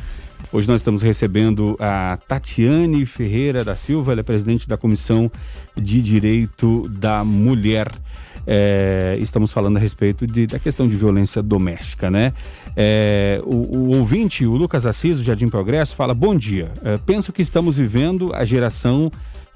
[0.52, 5.30] Hoje nós estamos recebendo a Tatiane Ferreira da Silva, ela é presidente da Comissão
[5.76, 7.88] de Direito da Mulher.
[8.50, 12.32] É, estamos falando a respeito de- da questão de violência doméstica, né?
[12.78, 16.72] É, o, o ouvinte, o Lucas Assis, do Jardim Progresso, fala: Bom dia.
[16.82, 19.12] É, penso que estamos vivendo a geração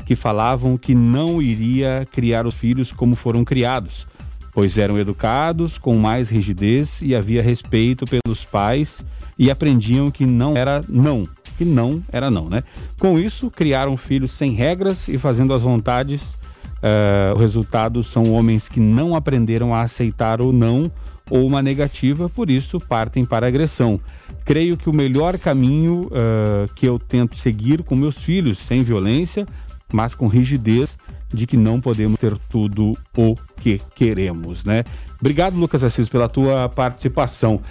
[0.05, 4.05] que falavam que não iria criar os filhos como foram criados,
[4.53, 9.05] pois eram educados com mais rigidez e havia respeito pelos pais
[9.37, 11.27] e aprendiam que não era não,
[11.57, 12.63] que não era não, né?
[12.99, 16.37] Com isso, criaram filhos sem regras e fazendo as vontades.
[16.83, 20.91] Eh, o resultado são homens que não aprenderam a aceitar o não
[21.29, 23.99] ou uma negativa, por isso partem para agressão.
[24.43, 29.47] Creio que o melhor caminho eh, que eu tento seguir com meus filhos, sem violência,
[29.93, 30.97] mas com rigidez,
[31.33, 34.83] de que não podemos ter tudo o que queremos, né?
[35.19, 37.61] Obrigado, Lucas Assis, pela tua participação.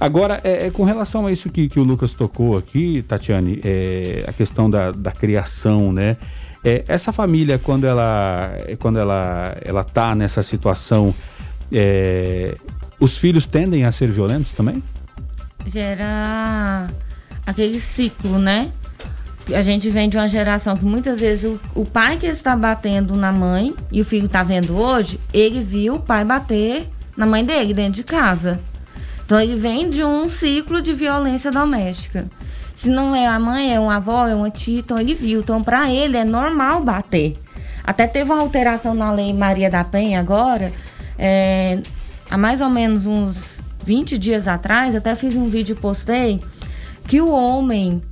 [0.00, 4.24] Agora, é, é com relação a isso que, que o Lucas tocou aqui, Tatiane, é,
[4.26, 6.16] a questão da, da criação, né?
[6.64, 11.14] É, essa família, quando ela quando ela ela tá nessa situação,
[11.72, 12.56] é,
[13.00, 14.82] os filhos tendem a ser violentos também?
[15.66, 16.88] Gera
[17.46, 18.70] aquele ciclo, né?
[19.54, 23.16] A gente vem de uma geração que muitas vezes o, o pai que está batendo
[23.16, 26.86] na mãe e o filho está vendo hoje, ele viu o pai bater
[27.16, 28.60] na mãe dele dentro de casa.
[29.24, 32.26] Então ele vem de um ciclo de violência doméstica.
[32.74, 35.40] Se não é a mãe, é uma avó, é uma tia, então ele viu.
[35.40, 37.36] Então para ele é normal bater.
[37.82, 40.70] Até teve uma alteração na lei Maria da Penha agora,
[41.18, 41.80] é,
[42.30, 46.40] há mais ou menos uns 20 dias atrás, até fiz um vídeo e postei,
[47.06, 48.02] que o homem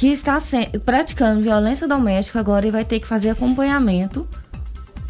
[0.00, 0.38] que está
[0.82, 4.26] praticando violência doméstica agora ele vai ter que fazer acompanhamento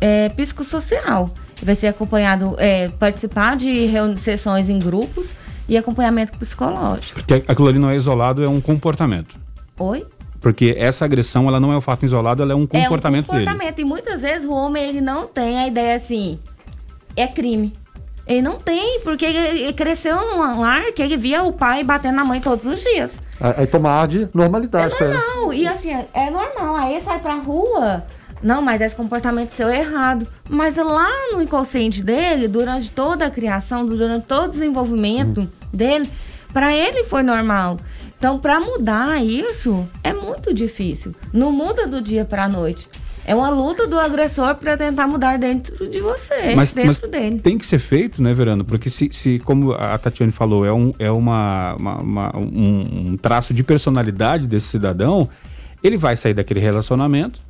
[0.01, 1.31] é, psicossocial.
[1.63, 3.89] Vai ser acompanhado, é, participar de
[4.19, 5.33] sessões em grupos
[5.69, 7.21] e acompanhamento psicológico.
[7.21, 9.37] Porque aquilo ali não é isolado, é um comportamento.
[9.79, 10.05] Oi?
[10.41, 13.45] Porque essa agressão, ela não é um fato isolado, ela é um comportamento dele.
[13.45, 13.77] É um comportamento.
[13.77, 13.87] Dele.
[13.87, 16.41] E muitas vezes o homem, ele não tem a ideia assim,
[17.15, 17.73] é crime.
[18.27, 22.25] Ele não tem, porque ele cresceu num lar que ele via o pai batendo na
[22.25, 23.15] mãe todos os dias.
[23.41, 24.95] Aí tomar de normalidade.
[24.95, 25.55] É normal.
[25.55, 26.77] E assim, é normal.
[26.77, 28.05] Aí sai pra rua.
[28.43, 30.27] Não, mas esse comportamento seu é errado.
[30.49, 35.49] Mas lá no inconsciente dele, durante toda a criação, durante todo o desenvolvimento hum.
[35.73, 36.11] dele,
[36.53, 37.79] para ele foi normal.
[38.19, 41.15] Então, para mudar isso, é muito difícil.
[41.33, 42.89] Não muda do dia para a noite.
[43.25, 47.39] É uma luta do agressor para tentar mudar dentro de você, mas, dentro mas dele.
[47.39, 48.65] Tem que ser feito, né, Verano?
[48.65, 53.17] Porque se, se como a Tatiane falou, é, um, é uma, uma, uma um, um
[53.17, 55.29] traço de personalidade desse cidadão,
[55.83, 57.41] ele vai sair daquele relacionamento,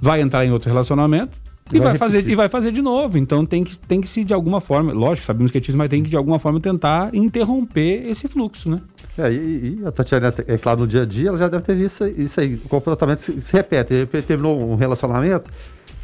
[0.00, 1.38] vai entrar em outro relacionamento,
[1.72, 3.18] e vai, vai fazer e vai fazer de novo.
[3.18, 5.88] Então tem que, tem que se de alguma forma, lógico, sabemos que é difícil, mas
[5.88, 8.80] tem que de alguma forma tentar interromper esse fluxo, né?
[9.18, 11.74] É, e, e, a Tatiana, é claro, no dia a dia, ela já deve ter
[11.74, 12.54] visto isso aí.
[12.54, 13.92] O comportamento se, se repete.
[13.92, 15.50] Ele terminou um relacionamento,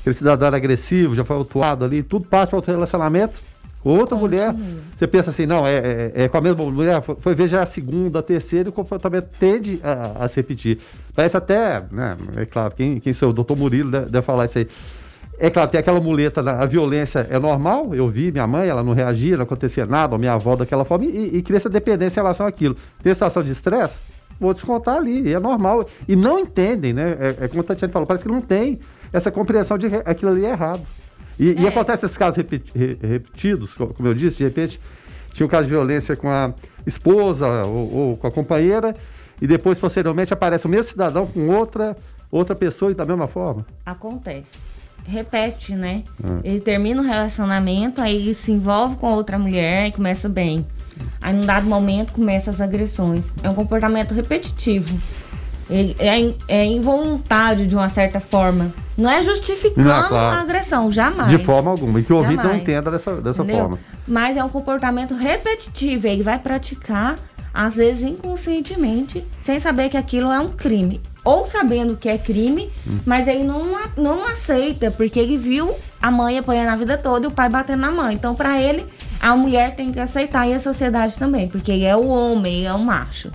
[0.00, 3.40] aquele cidadão era agressivo, já foi autuado ali, tudo passa para outro relacionamento.
[3.84, 4.52] Outra Continua.
[4.52, 4.54] mulher,
[4.96, 7.62] você pensa assim, não, é, é, é, com a mesma mulher, foi, foi, ver já
[7.62, 10.78] a segunda, a terceira, e o comportamento tende a, a se repetir.
[11.14, 14.58] Parece até, né, é claro, quem, quem sou o doutor Murilo deve, deve falar isso
[14.58, 14.68] aí.
[15.40, 18.92] É claro, tem aquela muleta, a violência é normal, eu vi minha mãe, ela não
[18.92, 22.22] reagia, não acontecia nada, ou minha avó daquela forma, e, e cria essa dependência em
[22.22, 22.76] relação àquilo.
[23.00, 24.00] Tem situação de estresse,
[24.40, 25.88] vou descontar ali, é normal.
[26.08, 27.16] E não entendem, né?
[27.20, 28.80] É, é como a Tatiana falou, parece que não tem
[29.12, 30.82] essa compreensão de que aquilo ali é errado.
[31.38, 31.60] E, é.
[31.60, 34.80] e acontece esses casos repeti repetidos, como eu disse, de repente
[35.32, 36.52] tinha um caso de violência com a
[36.84, 38.92] esposa ou, ou com a companheira,
[39.40, 41.96] e depois, posteriormente, aparece o mesmo cidadão com outra,
[42.28, 43.64] outra pessoa e da mesma forma.
[43.86, 44.77] Acontece
[45.08, 46.02] repete, né?
[46.22, 46.40] Hum.
[46.44, 50.66] Ele termina o relacionamento, aí ele se envolve com outra mulher e começa bem.
[51.20, 53.26] Aí, num dado momento, começa as agressões.
[53.42, 54.98] É um comportamento repetitivo.
[55.70, 58.72] Ele é, é involuntário de uma certa forma.
[58.96, 60.36] Não é justificando não, claro.
[60.36, 61.30] a agressão, jamais.
[61.30, 62.00] De forma alguma.
[62.00, 63.78] E que o ouvinte não entenda dessa, dessa forma.
[64.06, 66.06] Mas é um comportamento repetitivo.
[66.06, 67.18] Ele vai praticar,
[67.52, 72.70] às vezes inconscientemente, sem saber que aquilo é um crime ou sabendo que é crime,
[72.86, 73.00] hum.
[73.04, 73.62] mas ele não,
[73.98, 77.80] não aceita, porque ele viu a mãe apanhando a vida toda e o pai batendo
[77.80, 78.14] na mãe.
[78.14, 78.86] Então, para ele,
[79.20, 82.64] a mulher tem que aceitar e a sociedade também, porque ele é o homem, ele
[82.64, 83.30] é o macho.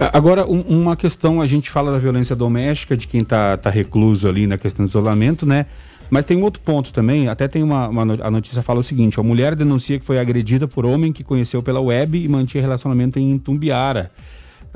[0.00, 4.28] Agora, um, uma questão, a gente fala da violência doméstica, de quem está tá recluso
[4.28, 5.66] ali na questão do isolamento, né?
[6.10, 9.18] Mas tem um outro ponto também, até tem uma, uma, a notícia fala o seguinte,
[9.20, 13.18] a mulher denuncia que foi agredida por homem que conheceu pela web e mantinha relacionamento
[13.20, 14.10] em Tumbiara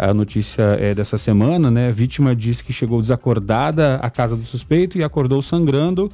[0.01, 1.89] a notícia é dessa semana, né?
[1.89, 6.11] A vítima disse que chegou desacordada à casa do suspeito e acordou sangrando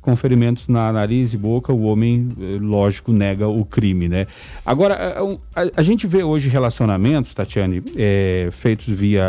[0.00, 4.26] com ferimentos na nariz e boca, o homem, eh, lógico, nega o crime, né?
[4.64, 9.22] Agora, a, a, a gente vê hoje relacionamentos, Tatiane, é, feitos via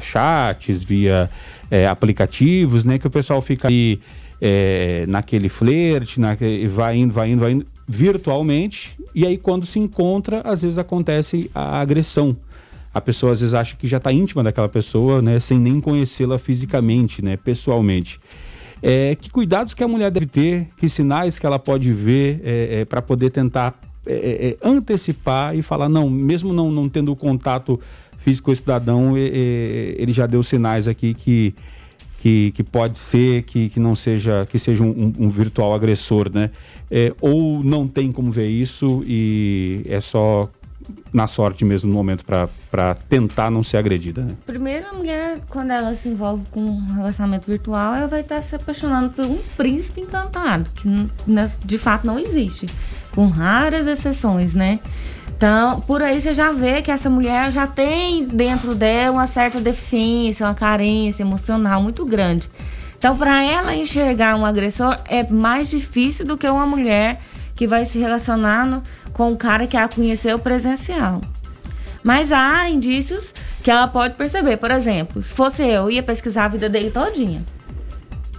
[0.00, 1.28] chats, via
[1.70, 2.98] é, aplicativos, né?
[2.98, 4.00] Que o pessoal fica aí
[4.40, 9.78] é, naquele flerte, naquele, vai indo, vai indo, vai indo, virtualmente, e aí quando se
[9.78, 12.36] encontra, às vezes acontece a agressão
[12.94, 16.38] a pessoa às vezes acha que já está íntima daquela pessoa, né, sem nem conhecê-la
[16.38, 18.20] fisicamente, né, pessoalmente.
[18.80, 22.80] É, que cuidados que a mulher deve ter, que sinais que ela pode ver é,
[22.80, 23.74] é, para poder tentar
[24.06, 27.80] é, é, é, antecipar e falar, não, mesmo não, não tendo contato
[28.18, 31.54] físico com o cidadão, ele já deu sinais aqui que,
[32.18, 36.50] que, que pode ser que, que não seja que seja um, um virtual agressor, né?
[37.20, 40.48] ou não tem como ver isso e é só
[41.12, 44.22] na sorte mesmo no momento para tentar não ser agredida?
[44.22, 44.34] Né?
[44.44, 48.56] Primeiro, a mulher, quando ela se envolve com um relacionamento virtual, ela vai estar se
[48.56, 50.88] apaixonando por um príncipe encantado, que
[51.64, 52.68] de fato não existe,
[53.14, 54.80] com raras exceções, né?
[55.36, 59.60] Então, por aí você já vê que essa mulher já tem dentro dela uma certa
[59.60, 62.48] deficiência, uma carência emocional muito grande.
[62.96, 67.20] Então, para ela enxergar um agressor é mais difícil do que uma mulher
[67.54, 68.82] que vai se relacionando
[69.12, 71.20] com um cara que a conheceu presencial.
[72.02, 74.58] Mas há indícios que ela pode perceber.
[74.58, 77.42] Por exemplo, se fosse eu, ia pesquisar a vida dele todinha.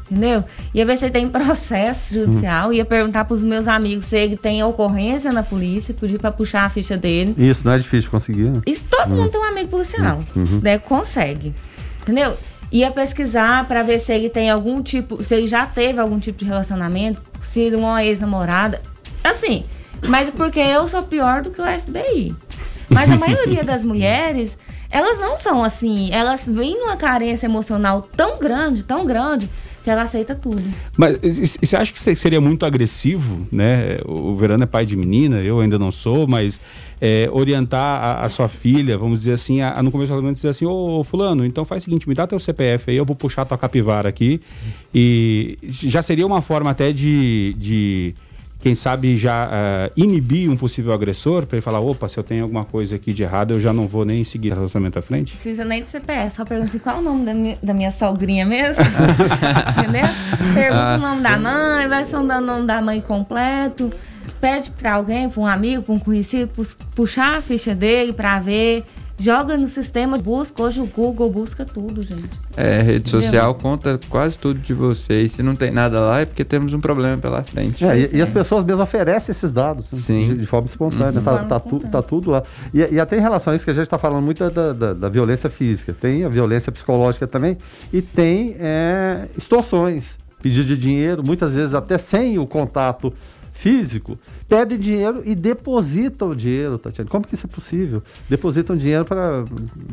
[0.09, 0.43] Entendeu?
[0.71, 4.37] Ia ver se ele tem processo judicial, ia perguntar para os meus amigos se ele
[4.37, 7.33] tem ocorrência na polícia, pedir para puxar a ficha dele.
[7.37, 8.49] Isso não é difícil conseguir.
[8.49, 8.61] Né?
[8.67, 9.21] Isso todo uhum.
[9.21, 10.59] mundo tem um amigo policial, uhum.
[10.61, 10.77] né?
[10.77, 11.55] Consegue.
[12.03, 12.37] Entendeu?
[12.71, 16.37] Ia pesquisar para ver se ele tem algum tipo, se ele já teve algum tipo
[16.37, 18.79] de relacionamento, se ele é uma ex-namorada.
[19.25, 19.65] Assim,
[20.07, 22.35] mas porque eu sou pior do que o FBI.
[22.87, 24.57] Mas a maioria das mulheres,
[24.91, 26.11] elas não são assim.
[26.11, 29.49] Elas vêm numa carência emocional tão grande, tão grande,
[29.83, 30.63] que ela aceita tudo.
[30.95, 31.17] Mas
[31.61, 33.97] você acha que seria muito agressivo, né?
[34.05, 36.61] O Verano é pai de menina, eu ainda não sou, mas
[37.01, 40.49] é, orientar a, a, sua filha, vamos dizer assim, a, a no começo ela dizer
[40.49, 43.45] assim, ô fulano, então faz o seguinte, me dá teu CPF aí, eu vou puxar
[43.45, 44.41] tua capivara aqui.
[44.93, 48.15] E já seria uma forma até de, de
[48.65, 52.41] quem sabe já uh, inibir um possível agressor para ele falar, opa, se eu tenho
[52.41, 55.35] alguma coisa aqui de errado, eu já não vou nem seguir o relacionamento à frente?
[55.35, 57.91] Precisa nem de CPF, só pergunta assim, qual é o nome da minha, da minha
[57.91, 58.83] sogrinha mesmo?
[59.77, 60.07] Entendeu?
[60.55, 60.95] Pergunta ah.
[60.95, 63.93] o nome da mãe, vai sondando o nome da mãe completo,
[64.41, 66.49] pede para alguém, para um amigo, para um conhecido,
[66.95, 68.83] puxar a ficha dele para ver
[69.17, 70.61] joga no sistema, busca.
[70.61, 72.29] Hoje o Google busca tudo, gente.
[72.55, 73.21] É, rede Entendeu?
[73.21, 75.31] social conta quase tudo de vocês.
[75.31, 77.83] Se não tem nada lá, é porque temos um problema pela frente.
[77.85, 79.97] É, e, e, as pessoas mesmo oferecem esses dados né?
[79.97, 80.23] Sim.
[80.23, 81.19] De, de, forma espontânea.
[81.19, 81.23] Uhum.
[81.23, 82.43] Tá, tá, tu, tá, tudo lá.
[82.73, 84.93] E, e até em relação a isso que a gente está falando muito da, da,
[84.93, 85.93] da, violência física.
[85.93, 87.57] Tem a violência psicológica também.
[87.91, 90.17] E tem é, extorsões.
[90.41, 93.11] Pedido de dinheiro, muitas vezes até sem o contato
[93.55, 97.09] físico, pedem dinheiro e depositam o dinheiro, Tatiana.
[97.09, 98.03] Como que isso é possível?
[98.29, 99.45] Depositam dinheiro para.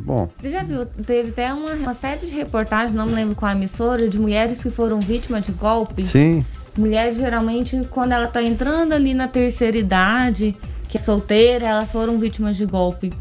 [0.05, 0.30] Bom.
[0.40, 0.86] Você já viu?
[0.86, 4.70] Teve até uma, uma série de reportagens, não me lembro qual emissora, de mulheres que
[4.70, 6.05] foram vítimas de golpe.
[6.05, 6.44] Sim.
[6.76, 10.57] Mulheres, geralmente, quando ela está entrando ali na terceira idade,
[10.88, 13.12] que é solteira, elas foram vítimas de golpe.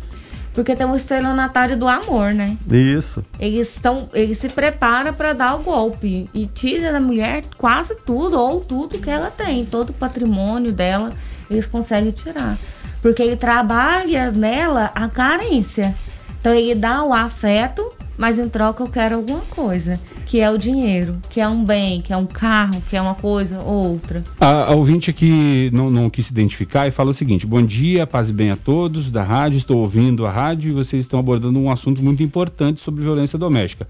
[0.54, 2.58] Porque tem um estelionatário do amor, né?
[2.70, 3.24] Isso.
[3.40, 8.38] Eles estão, eles se preparam para dar o golpe e tira da mulher quase tudo
[8.38, 11.14] ou tudo que ela tem, todo o patrimônio dela,
[11.50, 12.58] eles conseguem tirar.
[13.02, 15.96] Porque ele trabalha nela a carência.
[16.40, 20.58] Então ele dá o afeto, mas em troca eu quero alguma coisa que é o
[20.58, 24.24] dinheiro, que é um bem, que é um carro, que é uma coisa ou outra.
[24.40, 28.08] A, a ouvinte aqui não, não quis se identificar e fala o seguinte: Bom dia,
[28.08, 29.58] paz e bem a todos da rádio.
[29.58, 33.88] Estou ouvindo a rádio e vocês estão abordando um assunto muito importante sobre violência doméstica.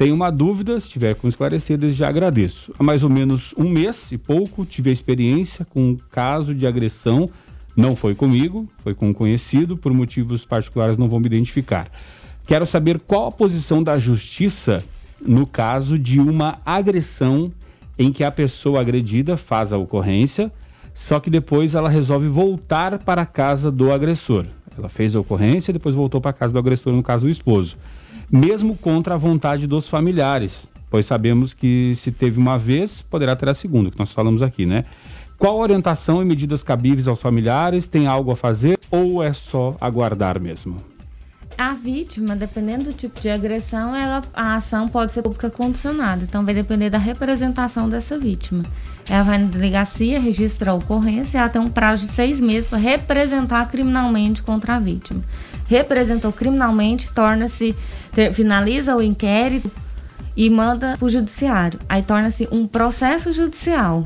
[0.00, 2.72] Tenho uma dúvida, se tiver com esclarecidas, já agradeço.
[2.78, 6.66] Há mais ou menos um mês e pouco tive a experiência com um caso de
[6.66, 7.28] agressão.
[7.76, 11.86] Não foi comigo, foi com um conhecido, por motivos particulares não vou me identificar.
[12.46, 14.82] Quero saber qual a posição da justiça
[15.24, 17.52] no caso de uma agressão
[17.98, 20.50] em que a pessoa agredida faz a ocorrência,
[20.94, 24.46] só que depois ela resolve voltar para a casa do agressor.
[24.76, 27.30] Ela fez a ocorrência e depois voltou para a casa do agressor, no caso o
[27.30, 27.76] esposo.
[28.30, 33.48] Mesmo contra a vontade dos familiares, pois sabemos que se teve uma vez, poderá ter
[33.48, 34.84] a segunda, que nós falamos aqui, né?
[35.38, 37.86] Qual orientação e medidas cabíveis aos familiares?
[37.86, 40.89] Tem algo a fazer ou é só aguardar mesmo?
[41.60, 46.24] A vítima, dependendo do tipo de agressão, ela, a ação pode ser pública condicionada.
[46.24, 48.64] Então, vai depender da representação dessa vítima.
[49.06, 52.78] Ela vai na delegacia, registra a ocorrência, ela tem um prazo de seis meses para
[52.78, 55.22] representar criminalmente contra a vítima.
[55.66, 57.76] Representou criminalmente, torna-se,
[58.32, 59.70] finaliza o inquérito
[60.34, 61.78] e manda para o judiciário.
[61.86, 64.04] Aí torna-se um processo judicial.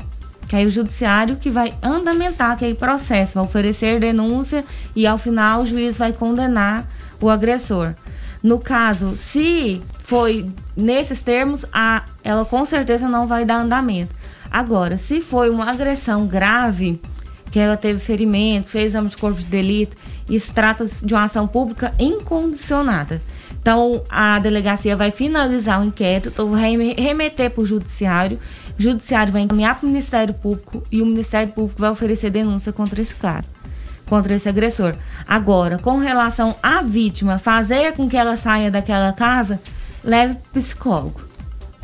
[0.49, 5.61] Que aí o judiciário que vai andamentar aquele processo, vai oferecer denúncia e ao final
[5.61, 6.85] o juiz vai condenar
[7.21, 7.93] o agressor.
[8.41, 10.47] No caso, se foi
[10.77, 14.13] nesses termos, a, ela com certeza não vai dar andamento.
[14.51, 17.01] Agora, se foi uma agressão grave,
[17.51, 19.97] que ela teve ferimento, fez exame de corpo de delito,
[20.29, 23.21] isso trata de uma ação pública incondicionada.
[23.59, 28.39] Então, a delegacia vai finalizar o inquérito, vai remeter para o judiciário,
[28.77, 32.71] o judiciário vai encaminhar para o Ministério Público e o Ministério Público vai oferecer denúncia
[32.71, 33.54] contra esse cara
[34.05, 34.95] contra esse agressor.
[35.27, 39.59] Agora, com relação à vítima, fazer com que ela saia daquela casa,
[40.03, 41.21] leve psicólogo.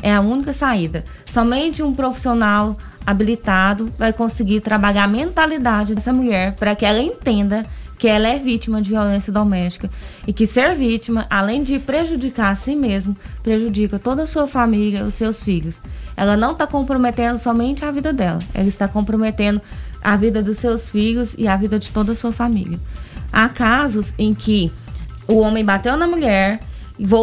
[0.02, 1.04] É a única saída.
[1.26, 7.64] Somente um profissional habilitado vai conseguir trabalhar a mentalidade dessa mulher para que ela entenda
[8.02, 9.88] que ela é vítima de violência doméstica
[10.26, 15.04] e que ser vítima, além de prejudicar a si mesmo, prejudica toda a sua família,
[15.04, 15.80] os seus filhos.
[16.16, 19.62] Ela não está comprometendo somente a vida dela, ela está comprometendo
[20.02, 22.78] a vida dos seus filhos e a vida de toda a sua família.
[23.32, 24.70] Há casos em que
[25.26, 26.60] o homem bateu na mulher,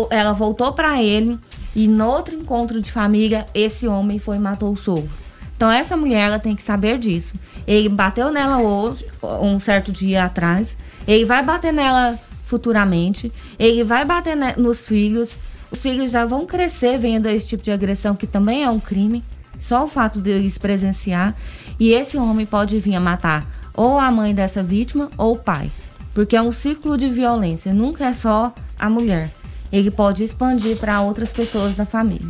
[0.09, 1.38] ela voltou para ele
[1.75, 5.09] e no outro encontro de família esse homem foi e matou o sogro.
[5.55, 7.36] Então essa mulher ela tem que saber disso.
[7.67, 9.05] Ele bateu nela hoje,
[9.41, 10.77] um certo dia atrás.
[11.07, 13.32] Ele vai bater nela futuramente.
[13.59, 15.38] Ele vai bater nos filhos.
[15.69, 19.23] Os filhos já vão crescer vendo esse tipo de agressão que também é um crime.
[19.59, 21.36] Só o fato deles presenciar.
[21.80, 25.71] E esse homem pode vir a matar ou a mãe dessa vítima ou o pai.
[26.13, 27.73] Porque é um ciclo de violência.
[27.73, 29.32] Nunca é só a mulher.
[29.71, 32.27] Ele pode expandir para outras pessoas da família.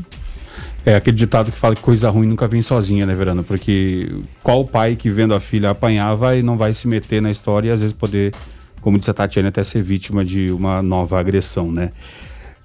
[0.86, 3.44] É aquele ditado que fala que coisa ruim nunca vem sozinha, né, Verano?
[3.44, 4.12] Porque
[4.44, 7.72] qual pai que vendo a filha apanhar vai não vai se meter na história e
[7.72, 8.32] às vezes poder,
[8.82, 11.92] como disse a Tatiana, até ser vítima de uma nova agressão, né?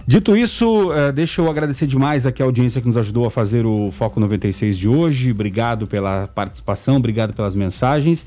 [0.07, 3.65] Dito isso, uh, deixa eu agradecer demais aqui a audiência que nos ajudou a fazer
[3.65, 5.31] o Foco 96 de hoje.
[5.31, 8.27] Obrigado pela participação, obrigado pelas mensagens.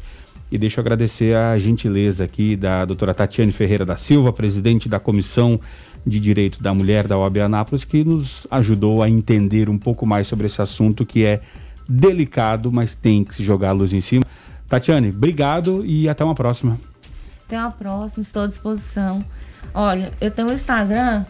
[0.52, 5.00] E deixa eu agradecer a gentileza aqui da doutora Tatiane Ferreira da Silva, presidente da
[5.00, 5.60] Comissão
[6.06, 10.28] de Direito da Mulher da OAB Anápolis, que nos ajudou a entender um pouco mais
[10.28, 11.42] sobre esse assunto que é
[11.88, 14.24] delicado, mas tem que se jogar a luz em cima.
[14.68, 16.80] Tatiane, obrigado e até uma próxima.
[17.46, 19.24] Até uma próxima, estou à disposição.
[19.74, 21.26] Olha, eu tenho um Instagram,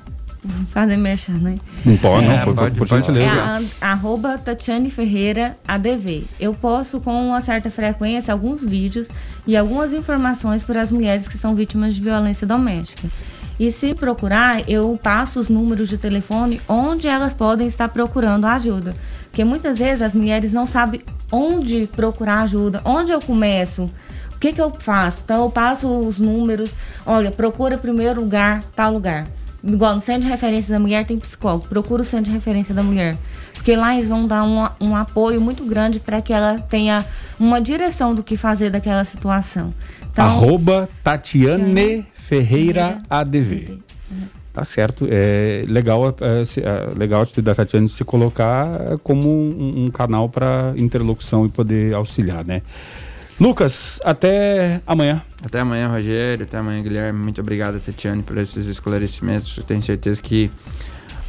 [0.70, 1.58] fazer mexer, né?
[1.86, 3.36] Não pode, é, não, por, pode, por gentileza.
[3.36, 3.40] É
[3.82, 6.26] a, arroba Tatiane Ferreira ADV.
[6.40, 9.10] Eu posto com uma certa frequência alguns vídeos
[9.46, 13.08] e algumas informações para as mulheres que são vítimas de violência doméstica.
[13.60, 18.94] E se procurar, eu passo os números de telefone onde elas podem estar procurando ajuda.
[19.30, 23.90] Porque muitas vezes as mulheres não sabem onde procurar ajuda, onde eu começo,
[24.36, 25.22] o que, que eu faço.
[25.24, 26.76] Então eu passo os números,
[27.06, 29.28] olha, procura primeiro lugar, tal lugar.
[29.68, 32.82] Igual no centro de referência da mulher tem psicólogo, procura o centro de referência da
[32.82, 33.18] mulher.
[33.54, 37.06] Porque lá eles vão dar um, um apoio muito grande para que ela tenha
[37.38, 39.74] uma direção do que fazer daquela situação.
[40.12, 43.80] Então, Arroba Tatiane Ferreira ADV.
[44.54, 45.08] Tá certo.
[45.10, 50.30] É legal, é, é, legal a atitude da Tatiane se colocar como um, um canal
[50.30, 52.62] para interlocução e poder auxiliar, né?
[53.40, 55.22] Lucas, até amanhã.
[55.44, 56.44] Até amanhã, Rogério.
[56.44, 57.20] Até amanhã, Guilherme.
[57.20, 59.58] Muito obrigado, Tatiane, por esses esclarecimentos.
[59.58, 60.50] Eu tenho certeza que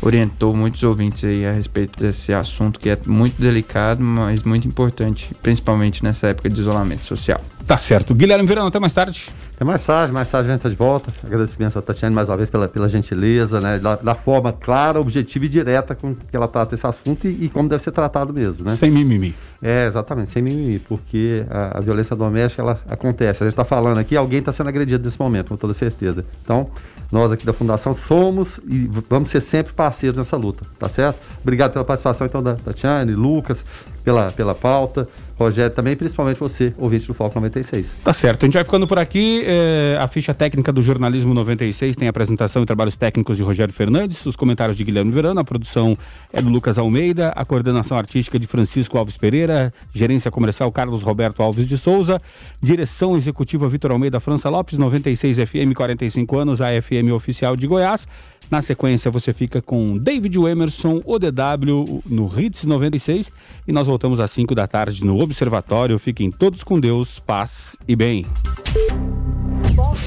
[0.00, 5.34] orientou muitos ouvintes aí a respeito desse assunto que é muito delicado, mas muito importante,
[5.42, 7.40] principalmente nessa época de isolamento social.
[7.68, 8.14] Tá certo.
[8.14, 9.28] Guilherme Verano, até mais tarde.
[9.54, 11.12] Até mais tarde, mais tarde a gente tá de volta.
[11.22, 13.78] Agradecimento a Tatiane mais uma vez pela, pela gentileza, né?
[13.78, 17.48] Da, da forma clara, objetiva e direta com que ela trata esse assunto e, e,
[17.50, 18.74] como deve ser tratado mesmo, né?
[18.74, 19.34] Sem mimimi.
[19.60, 23.42] É, exatamente, sem mimimi, porque a, a violência doméstica, ela acontece.
[23.42, 26.24] A gente está falando aqui, alguém está sendo agredido nesse momento, com toda certeza.
[26.42, 26.70] Então,
[27.10, 31.18] nós aqui da Fundação somos e vamos ser sempre parceiros nessa luta, tá certo?
[31.42, 33.64] Obrigado pela participação, então, da Tatiane, Lucas,
[34.04, 35.08] pela, pela pauta.
[35.38, 37.98] Rogério também, principalmente você, ouvinte do Foco 96.
[38.02, 39.44] Tá certo, a gente vai ficando por aqui.
[39.46, 44.26] É, a ficha técnica do Jornalismo 96 tem apresentação e trabalhos técnicos de Rogério Fernandes,
[44.26, 45.96] os comentários de Guilherme Verano, a produção
[46.32, 51.42] é do Lucas Almeida, a coordenação artística de Francisco Alves Pereira, gerência comercial Carlos Roberto
[51.42, 52.20] Alves de Souza,
[52.60, 58.06] direção executiva Vitor Almeida França Lopes, 96 FM, 45 anos, a FM oficial de Goiás.
[58.50, 63.30] Na sequência, você fica com David Emerson, ODW, no Hits 96.
[63.66, 65.98] E nós voltamos às 5 da tarde no Observatório.
[65.98, 68.26] Fiquem todos com Deus, paz e bem.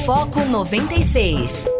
[0.05, 1.71] Foco 96.